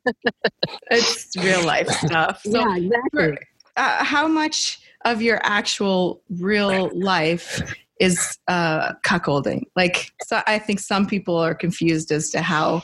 [0.91, 2.41] It's real life stuff.
[2.43, 3.37] So yeah, exactly.
[3.77, 7.61] uh, how much of your actual real life
[7.99, 9.63] is uh, cuckolding?
[9.75, 12.81] Like, so I think some people are confused as to how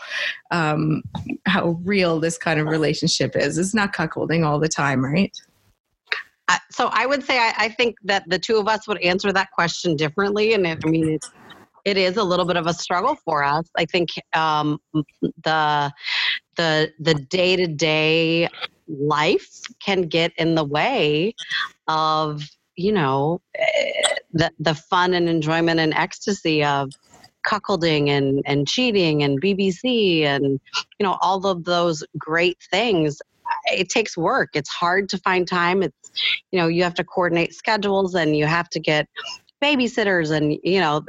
[0.51, 1.03] um,
[1.45, 3.57] how real this kind of relationship is.
[3.57, 5.35] It's not cuckolding all the time, right?
[6.69, 9.51] So I would say I, I think that the two of us would answer that
[9.51, 11.25] question differently, and it, I mean it,
[11.85, 13.69] it is a little bit of a struggle for us.
[13.77, 14.79] I think um,
[15.43, 15.91] the
[16.55, 18.47] the the day to day
[18.87, 21.33] life can get in the way
[21.87, 22.43] of
[22.75, 23.91] you know eh,
[24.33, 26.91] the the fun and enjoyment and ecstasy of
[27.47, 30.59] cuckolding and and cheating and BBC and
[30.99, 33.21] you know all of those great things.
[33.65, 34.51] It takes work.
[34.53, 35.83] It's hard to find time.
[35.83, 36.11] It's
[36.51, 39.07] you know you have to coordinate schedules and you have to get
[39.61, 41.03] babysitters and you know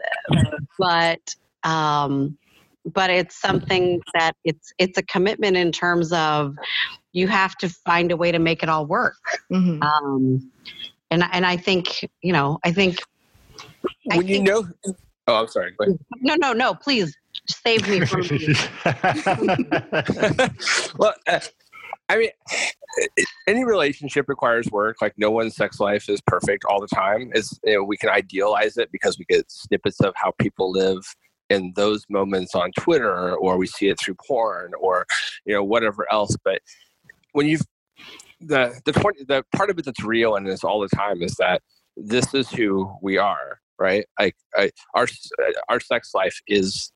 [0.78, 1.34] but
[1.64, 2.36] um
[2.84, 6.57] but it's something that it's it's a commitment in terms of
[7.12, 9.14] you have to find a way to make it all work.
[9.50, 9.82] Mhm.
[9.82, 10.50] Um,
[11.11, 12.98] and and I think you know I think
[14.11, 14.64] I when you think- know,
[15.28, 15.74] oh, I'm sorry.
[16.20, 18.22] No no no please save me from
[20.98, 21.40] well, uh,
[22.13, 22.31] I mean,
[23.47, 24.97] any relationship requires work.
[25.01, 27.31] Like no one's sex life is perfect all the time.
[27.35, 31.03] It's you know we can idealize it because we get snippets of how people live
[31.49, 35.07] in those moments on Twitter, or we see it through porn, or
[35.47, 36.37] you know whatever else.
[36.45, 36.61] But
[37.33, 37.63] when you've
[38.41, 41.35] the the point the part of it that's real and is all the time is
[41.37, 41.63] that
[41.97, 44.05] this is who we are, right?
[44.19, 45.07] Like I, our
[45.71, 46.93] our sex life is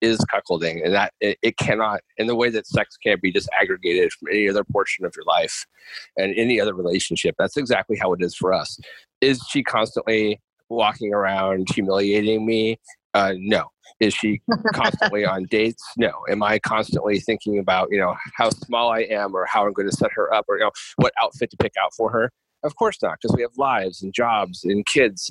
[0.00, 3.48] is cuckolding and that it, it cannot in the way that sex can't be just
[3.58, 5.66] aggregated from any other portion of your life
[6.16, 8.78] and any other relationship that's exactly how it is for us.
[9.20, 12.78] Is she constantly walking around humiliating me?
[13.14, 13.68] Uh, no.
[14.00, 14.42] Is she
[14.74, 15.82] constantly on dates?
[15.96, 16.12] No.
[16.28, 19.88] Am i constantly thinking about you know how small i am or how i'm going
[19.88, 22.30] to set her up or you know what outfit to pick out for her?
[22.62, 25.30] Of course not because we have lives and jobs and kids.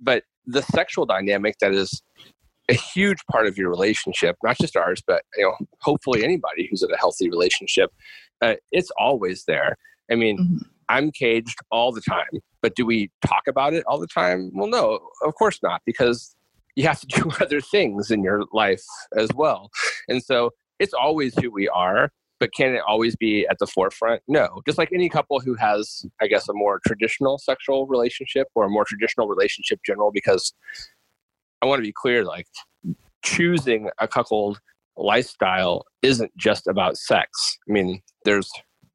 [0.00, 2.02] But the sexual dynamic that is
[2.68, 6.82] a huge part of your relationship, not just ours, but you know, hopefully anybody who's
[6.82, 7.90] in a healthy relationship,
[8.40, 9.76] uh, it's always there.
[10.10, 10.66] I mean, Mhm.
[10.88, 14.50] I'm caged all the time, but do we talk about it all the time?
[14.54, 16.36] Well, no, of course not, because
[16.76, 18.84] you have to do other things in your life
[19.16, 19.70] as well.
[20.08, 22.10] And so it's always who we are,
[22.40, 24.22] but can it always be at the forefront?
[24.26, 24.62] No.
[24.66, 28.70] Just like any couple who has, I guess, a more traditional sexual relationship or a
[28.70, 30.52] more traditional relationship general, because
[31.62, 32.46] I want to be clear, like
[33.22, 34.60] choosing a cuckold
[34.96, 37.58] lifestyle isn't just about sex.
[37.68, 38.50] I mean, there's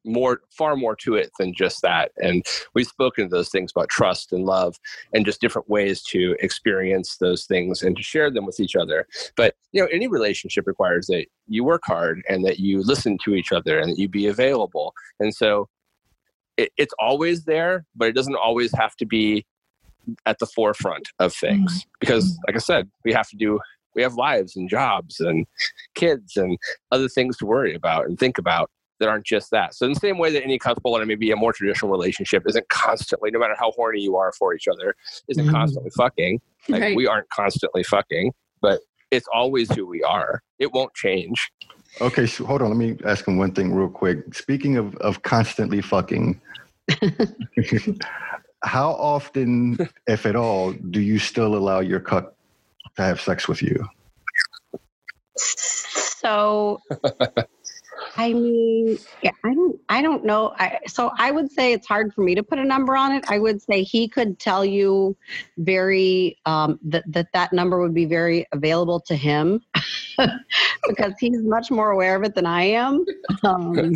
[0.06, 2.12] more, far more to it than just that.
[2.18, 4.76] And we've spoken to those things about trust and love
[5.14, 9.08] and just different ways to experience those things and to share them with each other.
[9.36, 13.34] But, you know, any relationship requires that you work hard and that you listen to
[13.34, 14.94] each other and that you be available.
[15.20, 15.68] And so
[16.58, 19.46] it, it's always there, but it doesn't always have to be
[20.26, 23.60] at the forefront of things because like i said we have to do
[23.96, 25.46] we have lives and jobs and
[25.96, 26.58] kids and
[26.92, 30.00] other things to worry about and think about that aren't just that so in the
[30.00, 33.56] same way that any couple in maybe a more traditional relationship isn't constantly no matter
[33.60, 34.96] how horny you are for each other
[35.28, 35.52] isn't Mhm.
[35.52, 36.40] constantly fucking
[36.70, 36.96] like Right.
[36.96, 38.82] we aren't constantly fucking but
[39.12, 41.52] it's always who we are it won't change
[42.02, 42.68] okay, so hold on.
[42.70, 44.36] Let me ask him one thing real quick.
[44.36, 46.40] Speaking of, of constantly fucking,
[48.64, 49.78] how often,
[50.08, 52.34] if at all, do you still allow your cuck
[52.96, 53.88] to have sex with you?
[55.38, 56.82] So,
[58.18, 60.54] I mean, yeah, I don't, I don't know.
[60.58, 63.24] I, so I would say it's hard for me to put a number on it.
[63.30, 65.16] I would say he could tell you
[65.58, 69.62] very um, that that that number would be very available to him
[70.88, 73.06] because he's much more aware of it than I am.
[73.44, 73.94] Um,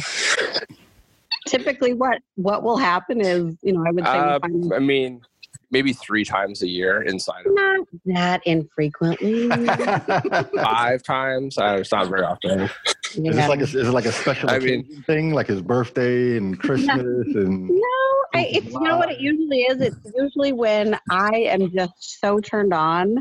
[1.51, 4.13] typically, what what will happen is, you know, I would say
[4.49, 5.21] we uh, i mean
[5.69, 9.47] maybe three times a year inside of not that infrequently.
[10.63, 12.69] five times uh, it's not very often Is
[13.15, 13.31] Yeah.
[13.33, 16.57] this like a, is it like a special I mean- thing, like his birthday and
[16.59, 17.67] Christmas and?
[17.69, 17.97] No,
[18.33, 19.81] I, it's you know what it usually is.
[19.81, 23.17] It's usually when I am just so turned on,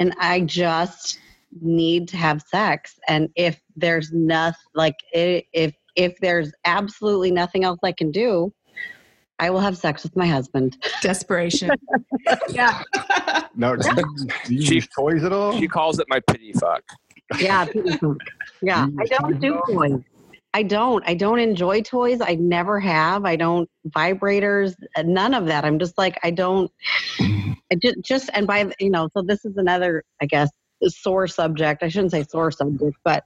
[0.00, 1.18] and I just
[1.60, 2.98] need to have sex.
[3.08, 8.52] And if there's nothing like i- if if there's absolutely nothing else I can do,
[9.40, 10.78] I will have sex with my husband.
[11.02, 11.70] Desperation.
[12.50, 12.82] Yeah,
[13.54, 14.04] No, do you,
[14.46, 15.58] do you She- use toys at all?
[15.58, 16.82] she calls it my pity fuck
[17.40, 17.66] yeah,
[18.62, 18.86] yeah.
[18.98, 20.00] I don't do toys.
[20.54, 21.04] I don't.
[21.06, 22.22] I don't enjoy toys.
[22.22, 23.26] I never have.
[23.26, 24.74] I don't vibrators.
[24.96, 25.66] uh, None of that.
[25.66, 26.70] I'm just like I don't.
[27.20, 29.10] I just just and by the- you know.
[29.14, 30.48] So this is another, I guess,
[30.86, 31.82] sore subject.
[31.82, 33.24] I shouldn't say sore subject, but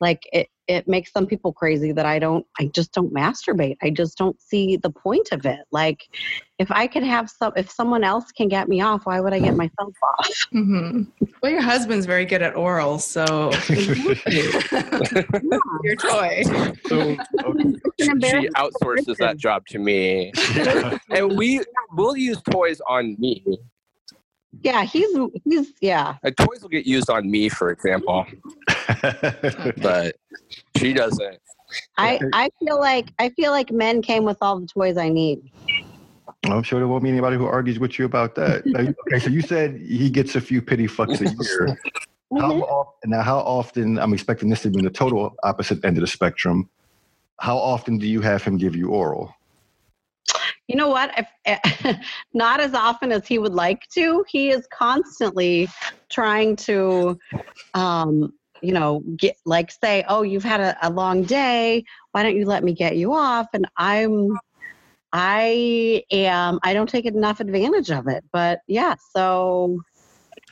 [0.00, 0.46] like it.
[0.70, 2.46] It makes some people crazy that I don't.
[2.60, 3.76] I just don't masturbate.
[3.82, 5.60] I just don't see the point of it.
[5.72, 6.00] Like,
[6.60, 9.40] if I can have some, if someone else can get me off, why would I
[9.40, 10.28] get myself off?
[10.52, 11.02] hmm
[11.42, 13.50] Well, your husband's very good at oral, so
[15.82, 16.44] your toy.
[16.84, 17.74] So, okay.
[17.98, 20.32] She outsources that job to me
[21.10, 21.60] and we
[21.92, 23.44] will use toys on me
[24.62, 25.08] Yeah, he's
[25.44, 26.16] he's yeah.
[26.22, 28.26] like, toys will get used on me for example
[29.82, 30.16] but
[30.76, 31.38] she doesn't
[31.96, 35.40] I I feel like I feel like men came with all the toys I need.
[36.44, 38.64] I'm sure there won't be anybody who argues with you about that.
[39.06, 41.76] Okay, so you said he gets a few pity fucks a year.
[42.38, 42.62] How Mhm.
[42.62, 43.98] often, now, how often?
[43.98, 46.70] I'm expecting this to be in the total opposite end of the spectrum.
[47.40, 49.34] How often do you have him give you oral?
[50.68, 51.10] You know what?
[51.44, 51.98] If,
[52.34, 54.24] not as often as he would like to.
[54.28, 55.68] He is constantly
[56.08, 57.18] trying to
[57.74, 58.32] um,
[58.62, 61.84] you know, get like say, oh, you've had a, a long day.
[62.12, 63.46] Why don't you let me get you off?
[63.52, 64.38] And I'm,
[65.12, 68.24] I am, I don't take enough advantage of it.
[68.32, 69.80] But yeah, so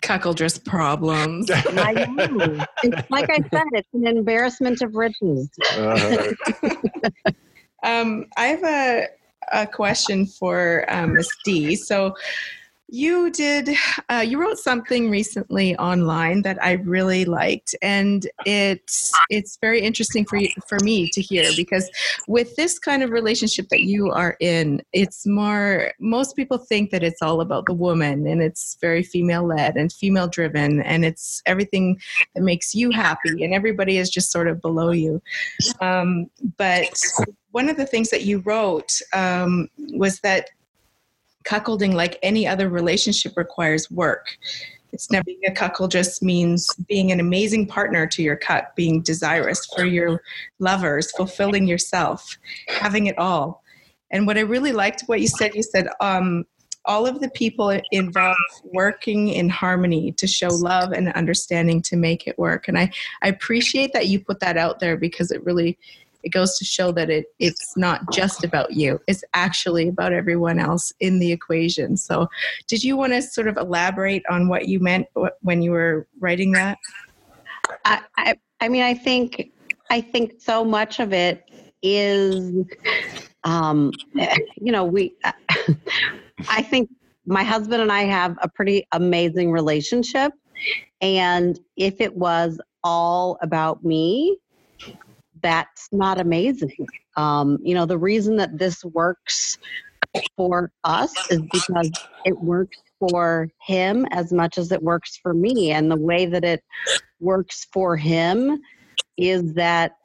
[0.02, 1.50] Cuckoldress problems.
[1.52, 2.64] I know.
[2.82, 5.48] It's like I said, it's an embarrassment of riches.
[5.76, 6.32] Uh,
[7.82, 9.06] Um, I have a,
[9.52, 11.76] a question for um, Miss D.
[11.76, 12.14] So,
[12.88, 13.70] you did,
[14.08, 20.24] uh, you wrote something recently online that I really liked, and it's it's very interesting
[20.24, 21.88] for you, for me to hear because
[22.26, 25.92] with this kind of relationship that you are in, it's more.
[26.00, 29.92] Most people think that it's all about the woman, and it's very female led and
[29.92, 32.00] female driven, and it's everything
[32.34, 35.22] that makes you happy, and everybody is just sort of below you.
[35.80, 36.88] Um, but
[37.50, 40.50] one of the things that you wrote um, was that
[41.48, 44.36] cuckolding, like any other relationship, requires work.
[44.92, 49.02] It's never being a cuckold just means being an amazing partner to your cuck, being
[49.02, 50.22] desirous for your
[50.58, 52.38] lovers, fulfilling yourself,
[52.68, 53.62] having it all.
[54.10, 56.46] And what I really liked what you said, you said um,
[56.86, 62.26] all of the people involved working in harmony to show love and understanding to make
[62.26, 62.66] it work.
[62.66, 62.90] And I,
[63.20, 65.78] I appreciate that you put that out there because it really
[66.22, 69.00] it goes to show that it it's not just about you.
[69.06, 71.96] It's actually about everyone else in the equation.
[71.96, 72.28] So
[72.66, 75.06] did you want to sort of elaborate on what you meant
[75.40, 76.78] when you were writing that?
[77.84, 79.52] I, I, I mean, I think,
[79.90, 81.50] I think so much of it
[81.82, 82.66] is,
[83.44, 83.92] um,
[84.56, 85.14] you know, we,
[86.48, 86.90] I think
[87.26, 90.32] my husband and I have a pretty amazing relationship.
[91.00, 94.38] And if it was all about me,
[95.42, 96.86] that's not amazing.
[97.16, 99.58] Um, you know, the reason that this works
[100.36, 101.90] for us is because
[102.24, 105.72] it works for him as much as it works for me.
[105.72, 106.62] And the way that it
[107.20, 108.60] works for him
[109.16, 109.97] is that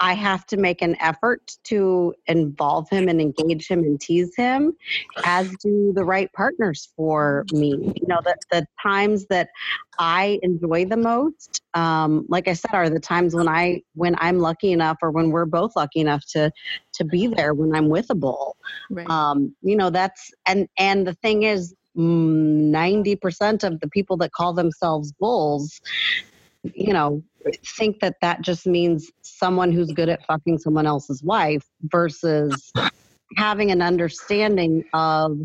[0.00, 4.76] I have to make an effort to involve him and engage him and tease him,
[5.24, 7.70] as do the right partners for me.
[7.70, 9.48] You know, the, the times that
[9.98, 14.38] I enjoy the most, um, like I said, are the times when I when I'm
[14.40, 16.50] lucky enough, or when we're both lucky enough to
[16.94, 18.56] to be there when I'm with a bull.
[18.90, 24.16] right Um, you know, that's and and the thing is, ninety percent of the people
[24.18, 25.80] that call themselves bulls,
[26.74, 27.22] you know,
[27.76, 32.72] think that that just means someone who's good at fucking someone else's wife versus
[33.36, 35.38] having an understanding of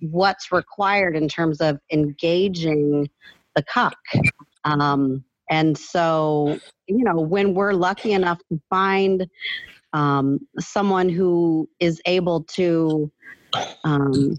[0.00, 3.08] what's required in terms of engaging
[3.56, 3.98] the cuck.
[4.64, 9.26] Um, and so, you know, when we're lucky enough to find
[9.92, 13.10] um, someone who is able to
[13.84, 14.36] um,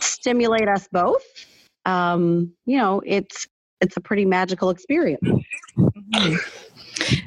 [0.00, 1.22] stimulate us both,
[1.86, 3.46] um, you know, it's
[3.84, 5.20] it's a pretty magical experience.
[5.78, 6.38] Mhm.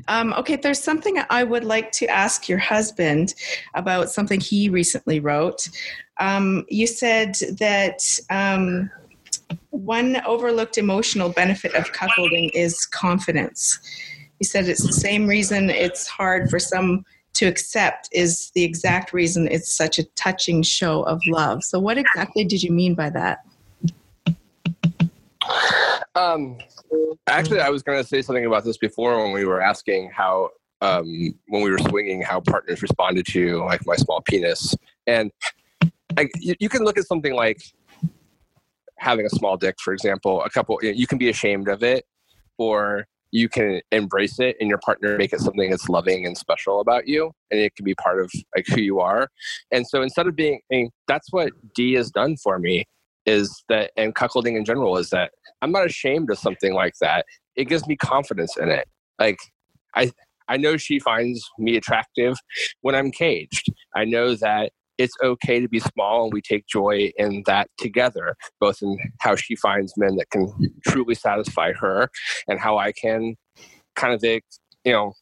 [0.08, 3.36] Um, okay, there's something I would like to ask your husband
[3.76, 5.70] about something he recently wrote.
[6.20, 8.89] Um, you said that um,
[9.70, 13.80] one overlooked emotional benefit of cuckolding is confidence.
[14.39, 19.14] You said it's the same reason it's hard for some to accept is the exact
[19.14, 21.64] reason it's such a touching show of love.
[21.64, 23.39] So, what exactly did you mean by that?
[26.16, 26.58] Um,
[27.28, 30.50] actually, I was going to say something about this before when we were asking how,
[30.82, 34.76] um, when we were swinging, how partners responded to like my small penis,
[35.06, 35.32] and
[36.16, 37.62] like you, you can look at something like
[38.98, 40.43] having a small dick, for example.
[40.43, 42.06] A couple, you, can be ashamed of it,
[42.58, 46.80] or you can embrace it, and your partner make it something that's loving and special
[46.80, 49.30] about you, and it can be part of like who you are.
[49.72, 52.86] And so instead of being, I that's what D has done for me
[53.28, 57.25] is that and cuckolding in general is that I'm not ashamed of something like that.
[57.55, 58.88] It gives me confidence in it.
[59.19, 59.38] Like
[59.95, 60.11] I
[60.47, 62.38] I know she finds me attractive
[62.82, 63.67] when I'm caged.
[63.95, 68.36] I know that it's okay to be small and we take joy in that together,
[68.59, 70.51] both in how she finds men that can
[70.88, 72.09] truly satisfy her
[72.47, 73.36] and how I can
[73.95, 74.41] kind of you
[74.91, 75.13] know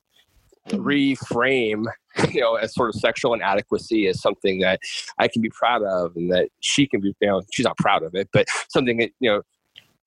[0.70, 1.86] reframe
[2.32, 4.80] you know as sort of sexual inadequacy as something that
[5.20, 8.04] I can be proud of and that she can be you know she's not proud
[8.04, 9.42] of it but something that you know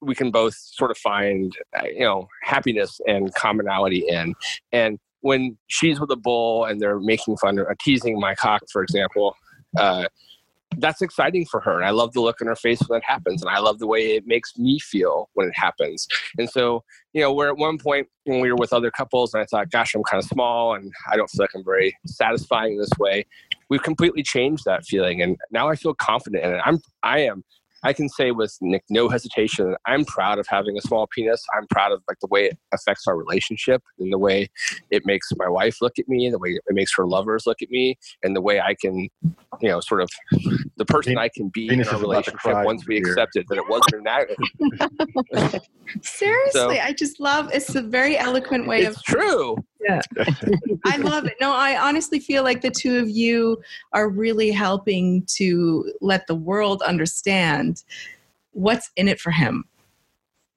[0.00, 4.34] we can both sort of find uh, you know happiness and commonality in.
[4.72, 8.82] And when she's with a bull and they're making fun or teasing my cock for
[8.82, 9.34] example
[9.76, 10.06] uh,
[10.76, 13.42] that's exciting for her and i love the look in her face when that happens
[13.42, 16.06] and i love the way it makes me feel when it happens.
[16.38, 19.42] And so you know we're at one point when we were with other couples and
[19.42, 22.78] i thought gosh i'm kind of small and i don't feel like i'm very satisfying
[22.78, 23.26] this way.
[23.70, 26.60] We've completely changed that feeling and now i feel confident in it.
[26.64, 27.44] I'm i am
[27.84, 31.42] I can say with Nick, no hesitation, I'm proud of having a small penis.
[31.56, 34.48] I'm proud of like the way it affects our relationship and the way
[34.90, 37.70] it makes my wife look at me, the way it makes her lovers look at
[37.70, 39.08] me, and the way I can,
[39.60, 40.10] you know, sort of
[40.76, 43.08] the person I can be in our is about to relationship once we here.
[43.12, 45.62] accept it that it wasn't that.
[46.02, 49.02] Seriously, So- I just love it's a very eloquent way of It's
[49.86, 50.00] true.
[50.84, 51.34] I love it.
[51.40, 53.60] No, I honestly feel like the two of you
[53.92, 57.84] are really helping to let the world understand
[58.52, 59.64] what's in it for him.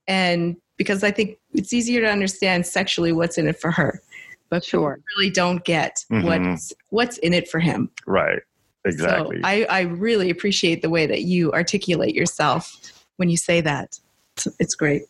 [0.08, 4.02] And because I think it's easier to understand sexually what's in it for her.
[4.50, 5.00] But Sure.
[5.16, 6.24] really don't get Mhm.
[6.24, 7.90] what's what's in it for him.
[8.06, 8.40] Right.
[8.84, 9.38] Exactly.
[9.38, 12.76] So I, I really appreciate the way that you articulate yourself
[13.18, 14.00] when you say that.
[14.36, 15.04] It's, it's great.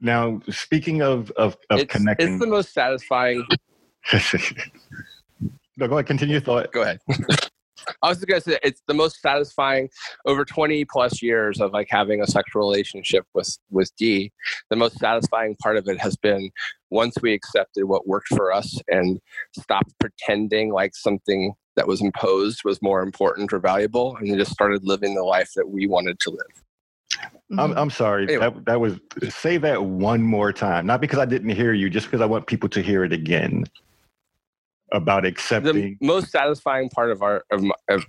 [0.00, 3.46] Now, speaking of of, of It's, connecting, it's the most satisfying.
[5.76, 6.06] no, go ahead.
[6.06, 6.72] Continue your thought.
[6.72, 7.00] Go ahead.
[8.02, 9.88] I was just gonna say it's the most satisfying
[10.26, 14.32] over 20 plus years of like having a sexual relationship with with D.
[14.70, 16.50] The most satisfying part of it has been
[16.90, 19.20] once we accepted what worked for us and
[19.58, 24.84] stopped pretending like something that was imposed was more important or valuable, and just started
[24.84, 26.64] living the life that we wanted to live.
[27.52, 27.78] I'm, mm-hmm.
[27.78, 28.24] I'm sorry.
[28.24, 28.40] Anyway.
[28.40, 30.86] That, that was say that one more time.
[30.86, 33.64] Not because I didn't hear you, just because I want people to hear it again
[34.92, 35.96] about accepting.
[36.00, 38.04] the most satisfying part of our of, my- of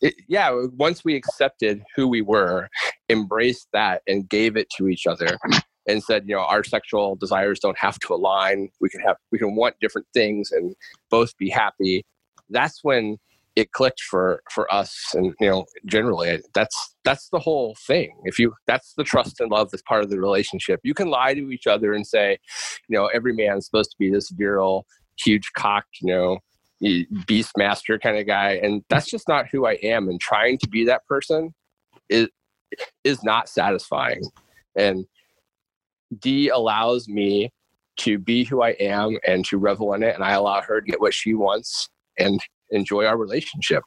[0.00, 2.68] it, yeah once we accepted who we were
[3.08, 5.38] embraced that and gave it to each other
[5.86, 9.38] and said you know our sexual desires don't have to align we can have we
[9.38, 10.74] can want different things and
[11.10, 12.04] both be happy
[12.50, 13.16] that's when
[13.56, 18.14] it clicked for for us and you know generally that's that's the whole thing.
[18.24, 20.80] If you that's the trust and love that's part of the relationship.
[20.84, 22.38] You can lie to each other and say
[22.88, 24.86] you know every man's supposed to be this virile
[25.18, 26.38] huge cocked you know
[27.26, 30.68] beast master kind of guy and that's just not who i am and trying to
[30.68, 31.54] be that person
[32.10, 32.28] is
[33.04, 34.22] is not satisfying.
[34.76, 35.06] And
[36.18, 37.50] d allows me
[37.98, 40.86] to be who i am and to revel in it and i allow her to
[40.86, 41.88] get what she wants
[42.18, 42.40] and
[42.70, 43.82] enjoy our relationship.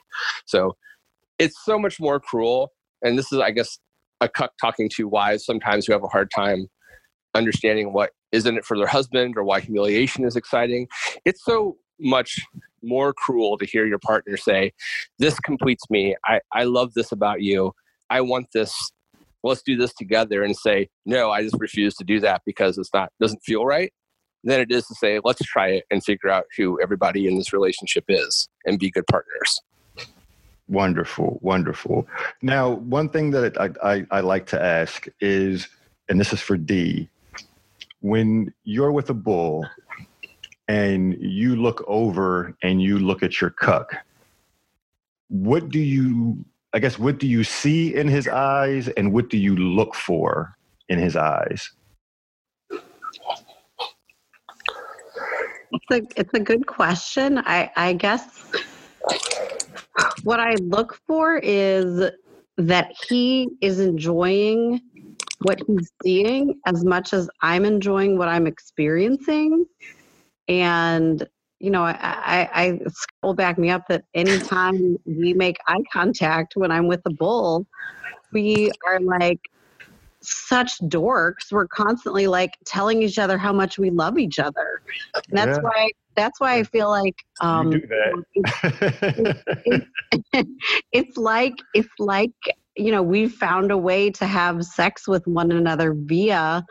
[0.46, 0.76] So
[1.38, 2.72] it's so much more cruel
[3.02, 3.80] and this is i guess
[4.20, 6.68] a cuck talking to wives sometimes who have a hard time
[7.36, 10.88] understanding what is in it for their husband or why humiliation is exciting.
[11.26, 12.40] It's so much
[12.82, 14.72] more cruel to hear your partner say
[15.18, 16.16] this completes me.
[16.26, 17.74] I, I love this about you.
[18.10, 18.74] I want this.
[19.44, 22.94] Let's do this together and say no i just refuse to do that because it's
[22.94, 23.94] not doesn't feel right
[24.44, 27.54] than it is to say let's try it and figure out who everybody in this
[27.54, 29.62] relationship is and be good partners
[30.70, 32.08] Wonderful, wonderful.
[32.44, 35.68] Now, one thing that I, I, I like to ask is,
[36.08, 37.10] and this is for D,
[38.02, 39.68] when you're with a bull
[40.68, 43.96] and you look over and you look at your cuck,
[45.30, 49.38] what do you, I guess, what do you see in his eyes and what do
[49.40, 50.56] you look for
[50.88, 51.72] in his eyes?
[55.72, 57.38] It's a it's a good question.
[57.40, 58.26] I I guess
[60.24, 62.10] what I look for is
[62.58, 64.82] that he is enjoying
[65.44, 69.66] what he's seeing as much as I'm enjoying what I'm experiencing.
[70.48, 71.26] And
[71.60, 72.80] you know, I, I, I
[73.22, 77.68] will back me up that anytime we make eye contact when I'm with the bull,
[78.32, 79.42] we are like
[80.22, 81.52] such dorks.
[81.52, 84.82] We're constantly like telling each other how much we love each other.
[85.30, 85.62] And that's Yeah.
[85.62, 89.86] why that's why I feel like um you do that.
[90.92, 92.32] it's like it's like
[92.76, 96.66] you know we've found a way to have sex with one another via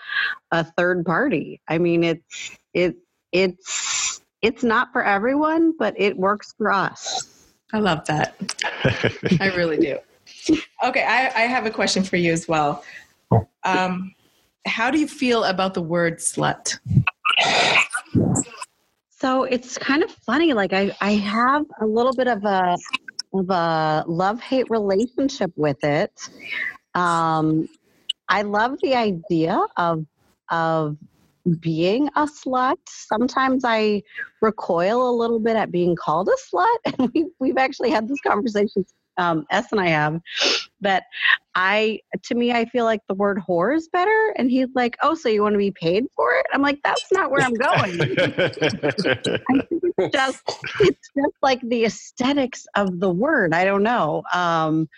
[0.50, 2.96] a third party i mean it's it
[3.32, 7.38] it's it's not for everyone but it works for us
[7.72, 8.34] I love that.
[9.40, 9.98] I really do.
[10.84, 12.84] Okay, I, I have a question for you as well.
[13.64, 14.14] Um,
[14.66, 16.78] how do you feel about the word slut?
[19.20, 22.76] so it's kind of funny like i i have a little bit of a
[23.34, 26.12] of a love hate relationship with it
[26.94, 27.68] um
[28.28, 30.04] i love the idea of
[30.50, 30.96] of
[31.60, 34.02] being a slut sometimes i
[34.42, 38.20] recoil a little bit at being called a slut and we, we've actually had this
[38.26, 38.84] conversation
[39.18, 40.20] um, s and i have
[40.80, 41.04] But
[41.54, 45.14] i to me i feel like the word whore is better and he's like oh
[45.14, 47.98] so you want to be paid for it i'm like that's not where i'm going
[49.50, 50.42] I think it's just
[50.80, 53.54] it's just like the aesthetics of the word.
[53.54, 54.22] I don't know.
[54.32, 54.88] Um,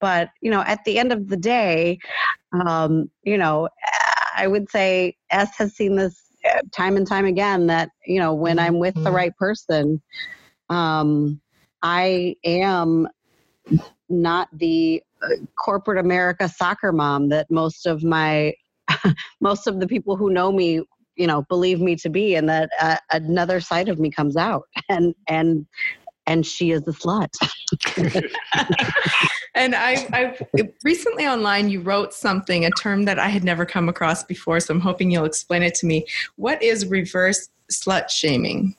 [0.00, 1.98] but you know, at the end of the day,
[2.52, 3.68] um, you know,
[4.36, 8.34] I would say S has seen this uh, time and time again that you know
[8.34, 10.00] when I'm with the right person,
[10.68, 11.40] um,
[11.82, 13.08] I am
[14.08, 15.02] not the
[15.58, 18.54] corporate America soccer mom that most of my
[19.40, 20.82] most of the people who know me
[21.16, 24.64] you know believe me to be and that uh, another side of me comes out
[24.88, 25.66] and and
[26.28, 27.28] and she is a slut.
[29.56, 30.38] And I, I
[30.84, 34.74] recently online you wrote something a term that i had never come across before so
[34.74, 36.04] i'm hoping you'll explain it to me.
[36.36, 38.76] What is reverse slut shaming?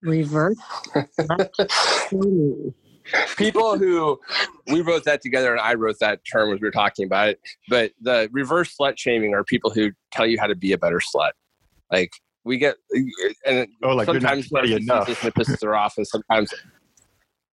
[0.00, 0.56] Reverse
[3.36, 4.18] people who
[4.68, 7.40] we wrote that together and I wrote that term as we were talking about it.
[7.68, 11.00] But the reverse slut shaming are people who tell you how to be a better
[11.14, 11.32] slut.
[11.92, 12.10] Like
[12.44, 12.76] we get
[13.46, 15.08] and Oh, like you're not sometimes slutty it enough.
[15.08, 16.52] pisses- her off and sometimes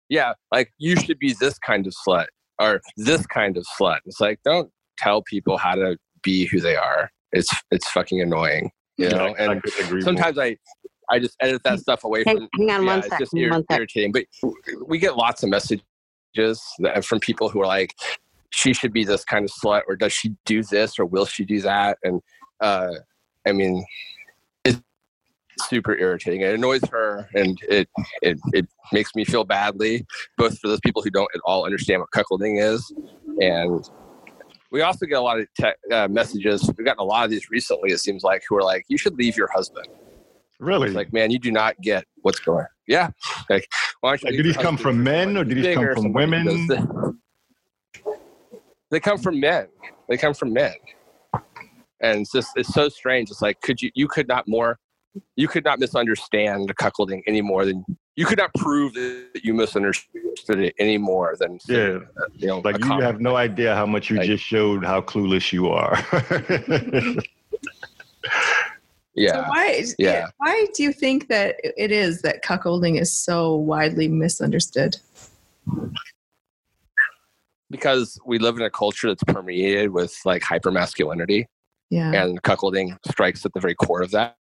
[0.09, 2.27] yeah, like you should be this kind of slut
[2.59, 3.99] or this kind of slut.
[4.05, 7.11] It's like don't tell people how to be who they are.
[7.31, 8.71] It's it's fucking annoying.
[8.97, 10.01] You know, I- I and more.
[10.01, 10.57] sometimes I
[11.09, 13.63] I just edit that stuff away hang, from hang on yeah, one it's just ir-
[13.69, 14.11] irritating.
[14.11, 14.25] But
[14.85, 15.83] we get lots of messages
[16.79, 17.93] that, from people who are like,
[18.49, 21.45] "She should be this kind of slut," or "Does she do this?" or "Will she
[21.45, 22.21] do that?" And
[22.61, 22.91] uh,
[23.47, 23.85] I mean,
[24.63, 24.81] it's
[25.61, 26.41] super irritating.
[26.41, 27.87] It annoys her, and it
[28.21, 30.05] it it makes me feel badly,
[30.37, 32.93] both for those people who don't at all understand what cuckolding is,
[33.39, 33.87] and
[34.71, 36.69] we also get a lot of te- uh, messages.
[36.77, 37.91] We've gotten a lot of these recently.
[37.91, 39.87] It seems like who are like, "You should leave your husband."
[40.59, 40.87] Really?
[40.87, 42.59] It's like, man, you do not get what's going.
[42.59, 42.67] on.
[42.87, 43.09] Yeah,
[43.49, 43.67] like,
[44.01, 46.67] why don't you Like, do these come from men or do these come from women?
[48.91, 49.67] They come from men.
[50.07, 50.75] They come from men,
[52.01, 53.31] and it's just it's so strange.
[53.31, 54.77] It's like, could you you could not more,
[55.35, 57.83] you could not misunderstand the cuckolding any more than
[58.15, 61.77] you could not prove that you misunderstood it any more than yeah.
[61.77, 65.01] Uh, you know Like you have no idea how much you Like- just showed how
[65.01, 65.97] clueless you are.
[69.17, 70.27] So yeah why Yeah.
[70.37, 74.97] why do you think that it is that cuckolding is so widely misunderstood?
[77.71, 81.47] because we live in a culture that's permeated with like hyper masculinity
[81.89, 82.11] Yeah.
[82.13, 84.35] and cuckolding strikes at the very core of that.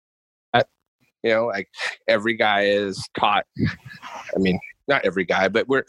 [1.22, 1.68] You know, like
[2.06, 3.46] every guy is taught.
[3.58, 5.84] I mean, not every guy, but we're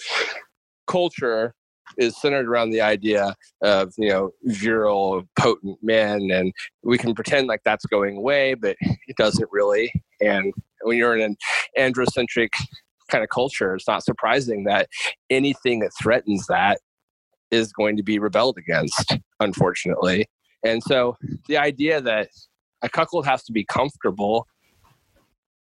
[0.87, 1.53] culture
[1.97, 7.47] is centered around the idea of you know virile, potent men, and we can pretend
[7.47, 9.91] like that's going away, but it doesn't really.
[10.21, 11.35] And when you're in an
[11.77, 12.49] androcentric
[13.09, 14.87] kind of culture, it's not surprising that
[15.29, 16.79] anything that threatens that
[17.51, 20.25] is going to be rebelled against, unfortunately.
[20.63, 21.15] And so
[21.47, 22.29] the idea that
[22.81, 24.47] a cuckold has to be comfortable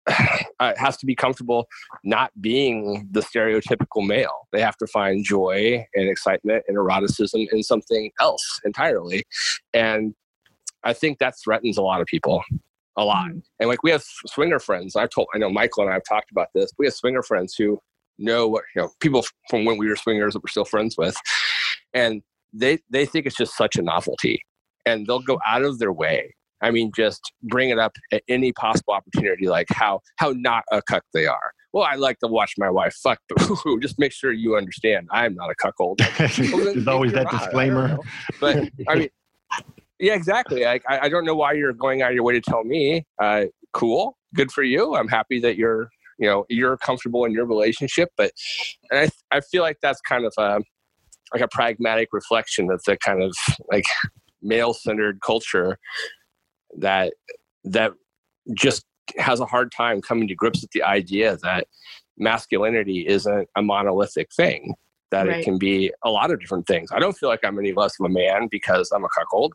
[0.60, 1.68] uh, has to be comfortable
[2.04, 4.48] not being the stereotypical male.
[4.52, 9.24] They have to find joy and excitement and eroticism in something else entirely.
[9.74, 10.14] And
[10.84, 12.44] I think that threatens a lot of people
[12.98, 13.32] a lot.
[13.60, 14.96] And like we have swinger friends.
[14.96, 16.72] I've told I know Michael and I have talked about this.
[16.78, 17.80] We have swinger friends who
[18.20, 21.16] know what you know people from when we were swingers that we're still friends with,
[21.94, 22.22] and
[22.54, 24.44] they they think it's just such a novelty,
[24.86, 26.36] and they'll go out of their way.
[26.64, 30.82] I mean, just bring it up at any possible opportunity, like how how not a
[30.82, 31.52] cuck they are.
[31.74, 35.36] Well, I like to watch my wife fuck, but just make sure you understand I'm
[35.36, 36.00] not a cuckold.
[36.18, 37.34] There's always that not.
[37.34, 37.88] I disclaimer.
[37.90, 38.04] know.
[38.40, 39.10] But I mean,
[40.00, 40.66] yeah, exactly.
[40.66, 43.06] I, I don't know why you're going out of your way to tell me.
[43.22, 44.96] Uh, cool, good for you.
[44.96, 45.90] I'm happy that you're,
[46.20, 48.10] you know, you're comfortable in your relationship.
[48.16, 48.32] But
[48.90, 50.62] and I, I feel like that's kind of a,
[51.34, 53.36] like a pragmatic reflection of the kind of
[53.72, 53.86] like
[54.44, 55.78] male-centered culture
[56.78, 57.14] that
[57.64, 57.94] that
[58.56, 58.86] just
[59.18, 61.68] has a hard time coming to grips with the idea that
[62.18, 64.76] masculinity isn't a monolithic thing
[65.12, 65.40] that Right.
[65.40, 66.90] it can be a lot of different things.
[66.92, 69.54] I don't feel like I'm any less of a man because I'm a cuckold.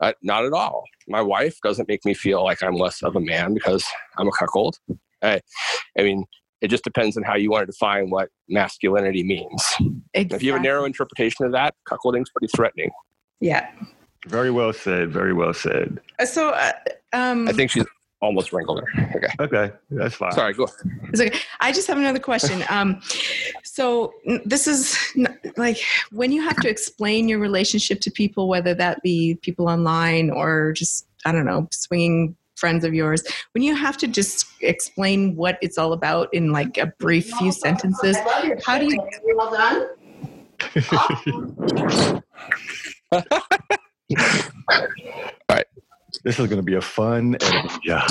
[0.00, 0.84] Uh, not at all.
[1.08, 3.84] My wife doesn't make me feel like I'm less of a man because
[4.18, 4.78] I'm a cuckold.
[5.22, 5.40] I,
[5.98, 6.24] I mean,
[6.60, 9.64] it just depends on how you want to define what masculinity means.
[10.14, 12.90] If you have a narrow interpretation of that, cuckolding's pretty threatening.
[13.40, 13.68] Yeah.
[14.26, 15.10] Very well said.
[15.10, 16.00] Very well said.
[16.18, 16.72] Uh, So, uh,
[17.12, 17.84] um, I think she's
[18.20, 19.10] almost wrangled her.
[19.16, 20.32] Okay, Okay, that's fine.
[20.32, 20.54] sorry.
[20.54, 20.68] Go.
[21.08, 21.36] It's okay.
[21.60, 22.62] I just have another question.
[22.70, 23.00] Um,
[23.64, 24.12] so
[24.44, 25.78] this is n- like
[26.12, 30.72] when you have to explain your relationship to people, whether that be people online or
[30.72, 33.24] just I don't know, swinging friends of yours.
[33.52, 37.50] When you have to just explain what it's all about in like a brief few
[37.50, 38.16] sentences,
[38.64, 38.98] how do you?
[39.34, 39.88] Well done.
[46.24, 48.08] This is going to be a fun editing job.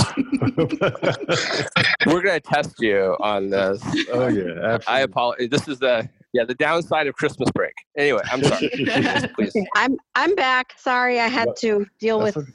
[2.06, 3.82] We're gonna test you on this.
[4.12, 5.48] oh yeah, I apologize.
[5.50, 7.74] This is the yeah the downside of Christmas break.
[7.98, 8.70] Anyway, I'm sorry.
[9.36, 9.56] Please.
[9.76, 10.74] I'm I'm back.
[10.78, 11.58] Sorry, I had What?
[11.58, 12.50] to deal That's with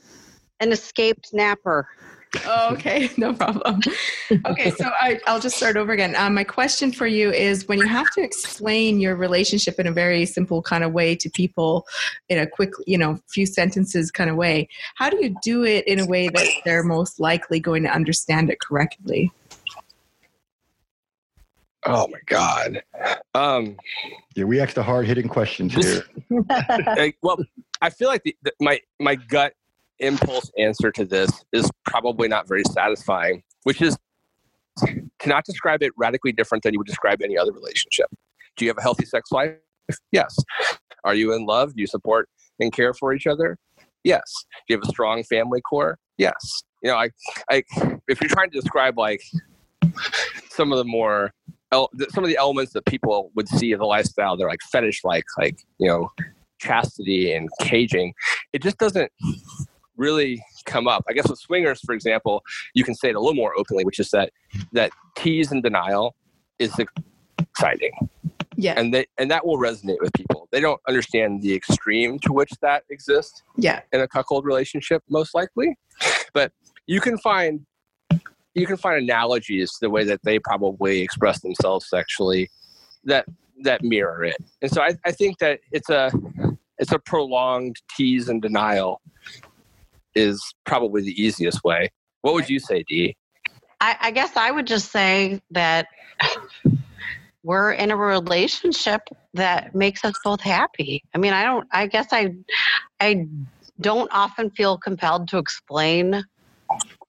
[0.61, 1.89] an escaped napper.
[2.47, 3.81] Oh, okay, no problem.
[4.47, 6.15] Okay, so I, will just start over again.
[6.17, 9.93] Um, my question for you is when you have to explain your relationship in a
[9.93, 11.87] very simple kind of way to people
[12.29, 15.87] in a quick, you know, few sentences kind of way, how do you do it
[15.87, 19.33] in a way that they're most likely going to understand it correctly?
[21.87, 22.83] Oh my God.
[23.35, 23.77] Um,
[24.35, 26.03] yeah, we asked the hard hitting questions here.
[27.23, 27.39] well,
[27.81, 29.55] I feel like the, the, my my gut
[29.99, 33.97] impulse answer to this is probably not very satisfying, which is
[34.85, 38.07] to not describe it radically different than you would describe any other relationship.
[38.57, 39.55] Do you have a healthy sex life?
[40.13, 40.37] Yes.
[41.05, 41.75] Are you in love?
[41.75, 42.29] Do you support
[42.61, 43.59] and care for each other?
[44.05, 44.23] Yes.
[44.53, 45.99] Do you have a strong family core?
[46.19, 46.63] Yes.
[46.83, 47.11] You know, I,
[47.51, 47.63] I,
[48.09, 49.23] if you're trying to describe like
[50.51, 51.33] some of the more
[51.73, 55.25] some of the elements that people would see of the lifestyle, they're like fetish like,
[55.37, 56.09] like, you know,
[56.61, 58.15] chastity and caging.
[58.53, 59.11] It just doesn't
[59.97, 61.05] really come up.
[61.09, 62.43] I guess with swingers, for example,
[62.75, 64.33] you can say it a little more openly, which is that
[64.73, 66.15] that tease and denial
[66.59, 66.75] is
[67.39, 67.93] exciting.
[68.57, 68.75] Yeah.
[68.77, 70.49] And they and that will resonate with people.
[70.51, 73.43] They don't understand the extreme to which that exists.
[73.57, 73.81] Yeah.
[73.93, 75.77] In a cuckold relationship, most likely.
[76.33, 76.53] But
[76.87, 77.67] you can find
[78.55, 82.51] you can find analogies to the way that they probably express themselves sexually
[83.05, 83.27] that
[83.63, 84.37] that mirror it.
[84.63, 86.11] And so I, I think that it's a
[86.79, 89.01] it's a prolonged tease and denial
[90.17, 91.91] is probably the easiest way.
[92.23, 93.17] What would you say, D?
[93.81, 95.87] I, I guess I would just say that
[97.43, 99.03] we're in a relationship
[99.35, 101.05] that makes us both happy.
[101.15, 101.69] I mean, I don't.
[101.71, 102.35] I guess I,
[102.99, 103.27] I
[103.81, 106.25] don't often feel compelled to explain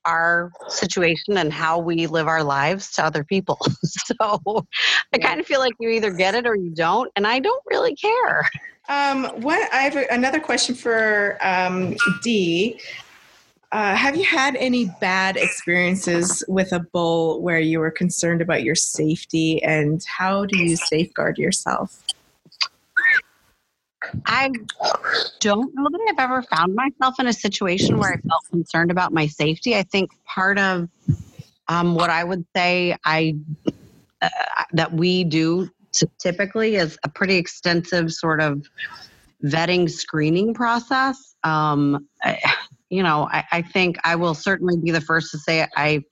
[0.08, 3.60] our situation and how we live our lives to other people.
[3.84, 4.66] so
[5.14, 7.64] I kind of feel like you either get it or you don't, and I don't
[7.68, 8.49] really care.
[8.89, 12.80] Um, what I have another question for um, D.
[13.74, 18.64] Uh, have you had any bad experiences with a bull where you were concerned about
[18.64, 22.01] your safety, and how do you safeguard yourself?
[24.26, 24.52] I
[25.39, 29.12] don't know that I've ever found myself in a situation where I felt concerned about
[29.12, 29.76] my safety.
[29.76, 30.89] I think part of
[31.68, 33.36] um, what I would say I
[34.22, 34.30] uh,
[34.74, 35.70] that we do
[36.20, 38.68] typically is a pretty extensive sort of
[39.43, 41.36] vetting screening process.
[41.43, 42.39] Um, I,
[42.89, 46.04] you know, I, I think I will certainly be the first to say I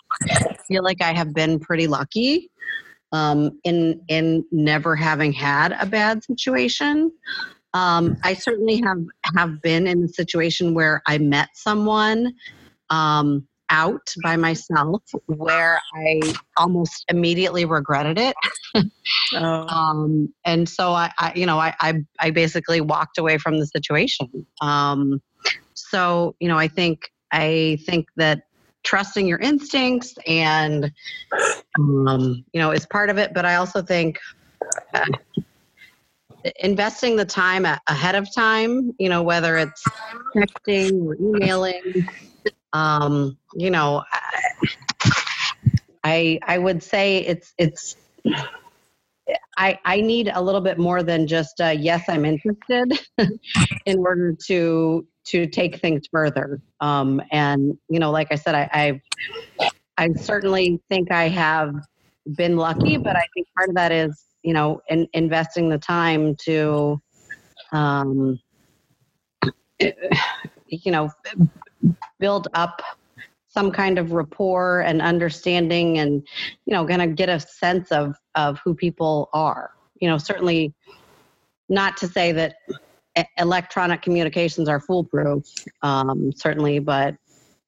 [0.68, 2.50] feel like I have been pretty lucky
[3.12, 7.12] um, in in never having had a bad situation.
[7.76, 9.04] Um, I certainly have
[9.36, 12.34] have been in a situation where I met someone
[12.90, 16.22] um, out by myself where I
[16.56, 18.36] almost immediately regretted it.
[19.34, 19.68] oh.
[19.68, 23.66] um, and so I, I, you know, I, I, I, basically walked away from the
[23.66, 24.46] situation.
[24.62, 25.22] Um,
[25.74, 28.44] so, you know, I think, I think that
[28.84, 30.92] trusting your instincts and,
[31.80, 33.34] um, you know, is part of it.
[33.34, 34.20] But I also think,
[34.94, 35.06] uh,
[36.60, 39.84] investing the time ahead of time, you know, whether it's
[40.36, 42.08] texting or emailing,
[42.74, 44.04] um, you know,
[46.04, 47.96] I I would say it's it's
[49.58, 53.00] I I need a little bit more than just yes, I'm interested
[53.86, 56.62] in order to to take things further.
[56.80, 61.74] Um, and you know, like I said, I I've, I certainly think I have
[62.36, 66.36] been lucky, but I think part of that is you know, in, investing the time
[66.36, 67.02] to,
[67.72, 68.40] um,
[69.80, 71.10] you know,
[72.20, 72.80] build up
[73.48, 76.28] some kind of rapport and understanding and,
[76.66, 79.72] you know, going to get a sense of, of who people are.
[80.00, 80.76] You know, certainly
[81.68, 82.58] not to say that
[83.38, 85.44] electronic communications are foolproof,
[85.82, 87.16] um, certainly, but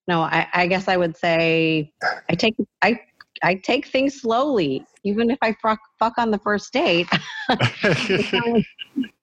[0.08, 1.92] no, I, I guess I would say
[2.30, 3.00] I take I
[3.44, 7.08] I take things slowly, even if I fuck, fuck on the first date.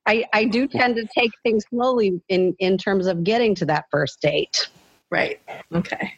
[0.07, 3.87] I, I do tend to take things slowly in, in terms of getting to that
[3.91, 4.69] first date.
[5.11, 5.41] Right.
[5.73, 6.15] Okay.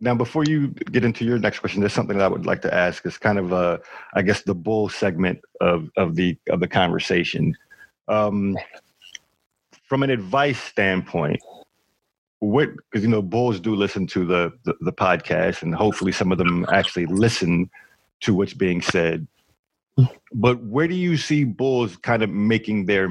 [0.00, 2.74] Now, before you get into your next question, there's something that I would like to
[2.74, 3.06] ask.
[3.06, 3.80] It's kind of, a,
[4.14, 7.54] I guess, the bull segment of, of the of the conversation.
[8.08, 8.58] Um,
[9.84, 11.40] from an advice standpoint,
[12.42, 16.32] what because you know bulls do listen to the, the, the podcast and hopefully some
[16.32, 17.70] of them actually listen
[18.20, 19.28] to what's being said.
[20.32, 23.08] But where do you see bulls kind of making their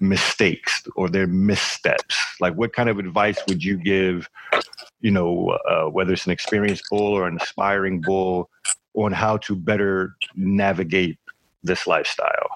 [0.00, 2.16] mistakes or their missteps?
[2.40, 4.30] Like what kind of advice would you give
[5.02, 8.48] you know uh, whether it's an experienced bull or an aspiring bull
[8.94, 11.18] on how to better navigate
[11.62, 12.48] this lifestyle?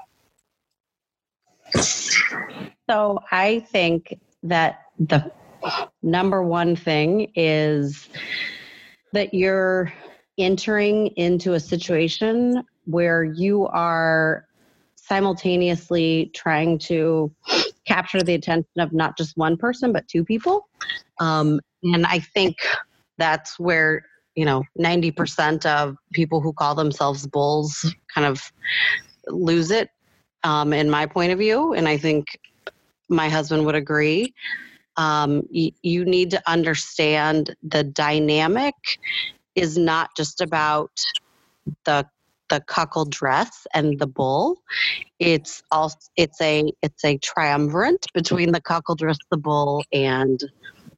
[2.88, 5.30] So i think that the
[6.02, 8.08] number one thing is
[9.12, 9.92] that you're
[10.38, 14.46] entering into a situation where you are
[14.96, 17.32] simultaneously trying to
[17.86, 20.68] capture the attention of not just one person but two people.
[21.20, 22.56] Um, and i think
[23.18, 24.04] that's where
[24.34, 28.40] you know 90% of people who call themselves bulls kind of
[29.28, 29.90] lose it
[30.44, 31.72] um, in my point of view.
[31.74, 32.26] And i think
[33.08, 34.34] my husband would agree
[34.98, 38.74] um, y- you need to understand the dynamic
[39.54, 40.90] is not just about
[41.86, 42.04] the
[42.50, 44.58] the cuckoldress and the bull.
[45.18, 50.40] It's also it's a it's a triumvirate between the cuckoldress, the bull, and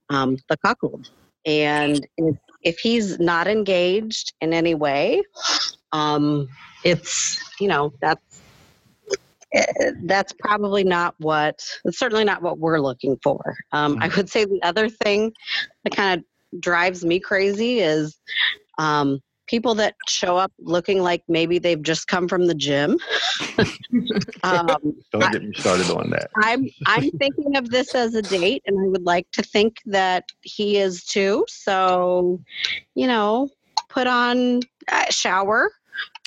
[0.08, 1.10] um, the cuckold.
[1.46, 5.22] And if, if he's not engaged in any way,
[5.92, 6.48] um,
[6.84, 8.42] it's you know that's
[10.04, 13.56] that's probably not what it's certainly not what we're looking for.
[13.72, 15.32] Um, I would say the other thing
[15.84, 18.18] that kind of drives me crazy is
[18.78, 19.20] um,
[19.50, 22.96] people that show up looking like maybe they've just come from the gym.
[24.44, 26.30] um, Don't get me started on that.
[26.36, 30.24] I'm I'm thinking of this as a date, and I would like to think that
[30.42, 31.44] he is too.
[31.48, 32.40] So,
[32.94, 33.48] you know,
[33.88, 35.72] put on a shower,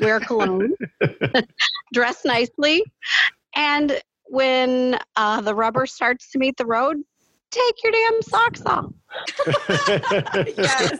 [0.01, 0.73] wear cologne,
[1.93, 2.83] dress nicely,
[3.55, 6.97] and when uh, the rubber starts to meet the road,
[7.51, 8.91] take your damn socks off.
[10.57, 10.99] Yes.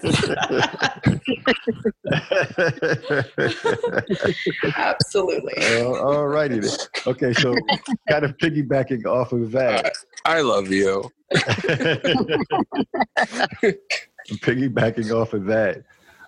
[4.76, 5.54] Absolutely.
[5.58, 6.62] Uh, all righty.
[7.08, 7.56] Okay, so
[8.10, 9.94] kind of piggybacking off of that,
[10.26, 11.10] I love you.
[14.42, 15.84] piggybacking off of that,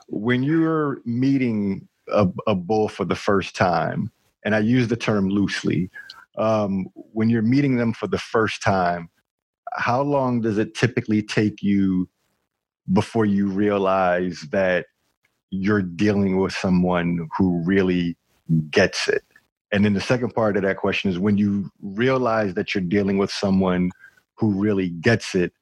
[0.07, 4.12] when you're meeting a, a bull for the first time,
[4.43, 5.89] and I use the term loosely,
[6.38, 9.10] um, when you're meeting them for the first time,
[9.74, 12.10] how long does it typically take you
[12.93, 14.86] before you realize that
[15.49, 18.18] you're dealing with someone who really
[18.70, 19.24] gets it?
[19.72, 23.18] And then the second part of that question is when you realize that you're dealing
[23.18, 23.91] with someone
[24.36, 25.53] who really gets it,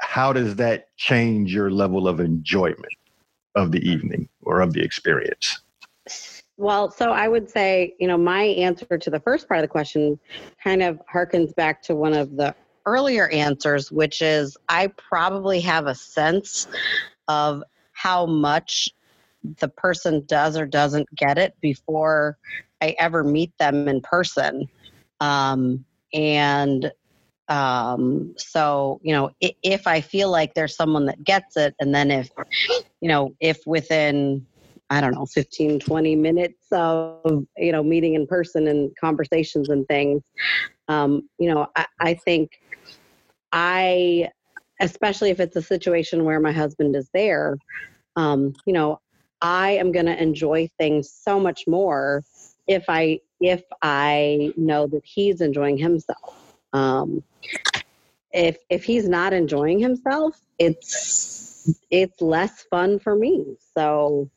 [0.00, 2.92] how does that change your level of enjoyment
[3.54, 5.60] of the evening or of the experience?
[6.56, 9.68] Well, so I would say, you know, my answer to the first part of the
[9.68, 10.18] question
[10.62, 12.54] kind of harkens back to one of the
[12.84, 16.66] earlier answers, which is I probably have a sense
[17.28, 18.90] of how much
[19.60, 22.38] the person does or doesn't get it before
[22.80, 24.68] I ever meet them in person.
[25.20, 26.90] Um, and
[27.48, 31.94] um, so, you know, if, if I feel like there's someone that gets it, and
[31.94, 32.30] then if,
[33.00, 34.46] you know, if within
[34.90, 39.86] I don't know, 15, 20 minutes of, you know, meeting in person and conversations and
[39.86, 40.22] things.
[40.88, 42.52] Um, you know, I, I think
[43.52, 44.30] I,
[44.80, 47.58] especially if it's a situation where my husband is there,
[48.16, 49.00] um, you know,
[49.40, 52.24] I am going to enjoy things so much more
[52.66, 56.56] if I if I know that he's enjoying himself.
[56.72, 57.22] Um,
[58.32, 63.56] if if he's not enjoying himself, it's it's less fun for me.
[63.76, 64.28] So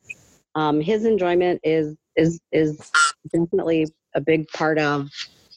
[0.54, 2.90] um, his enjoyment is is is
[3.32, 5.08] definitely a big part of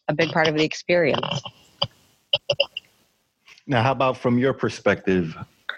[0.07, 1.41] a big part of the experience.
[3.67, 5.35] Now, how about from your perspective,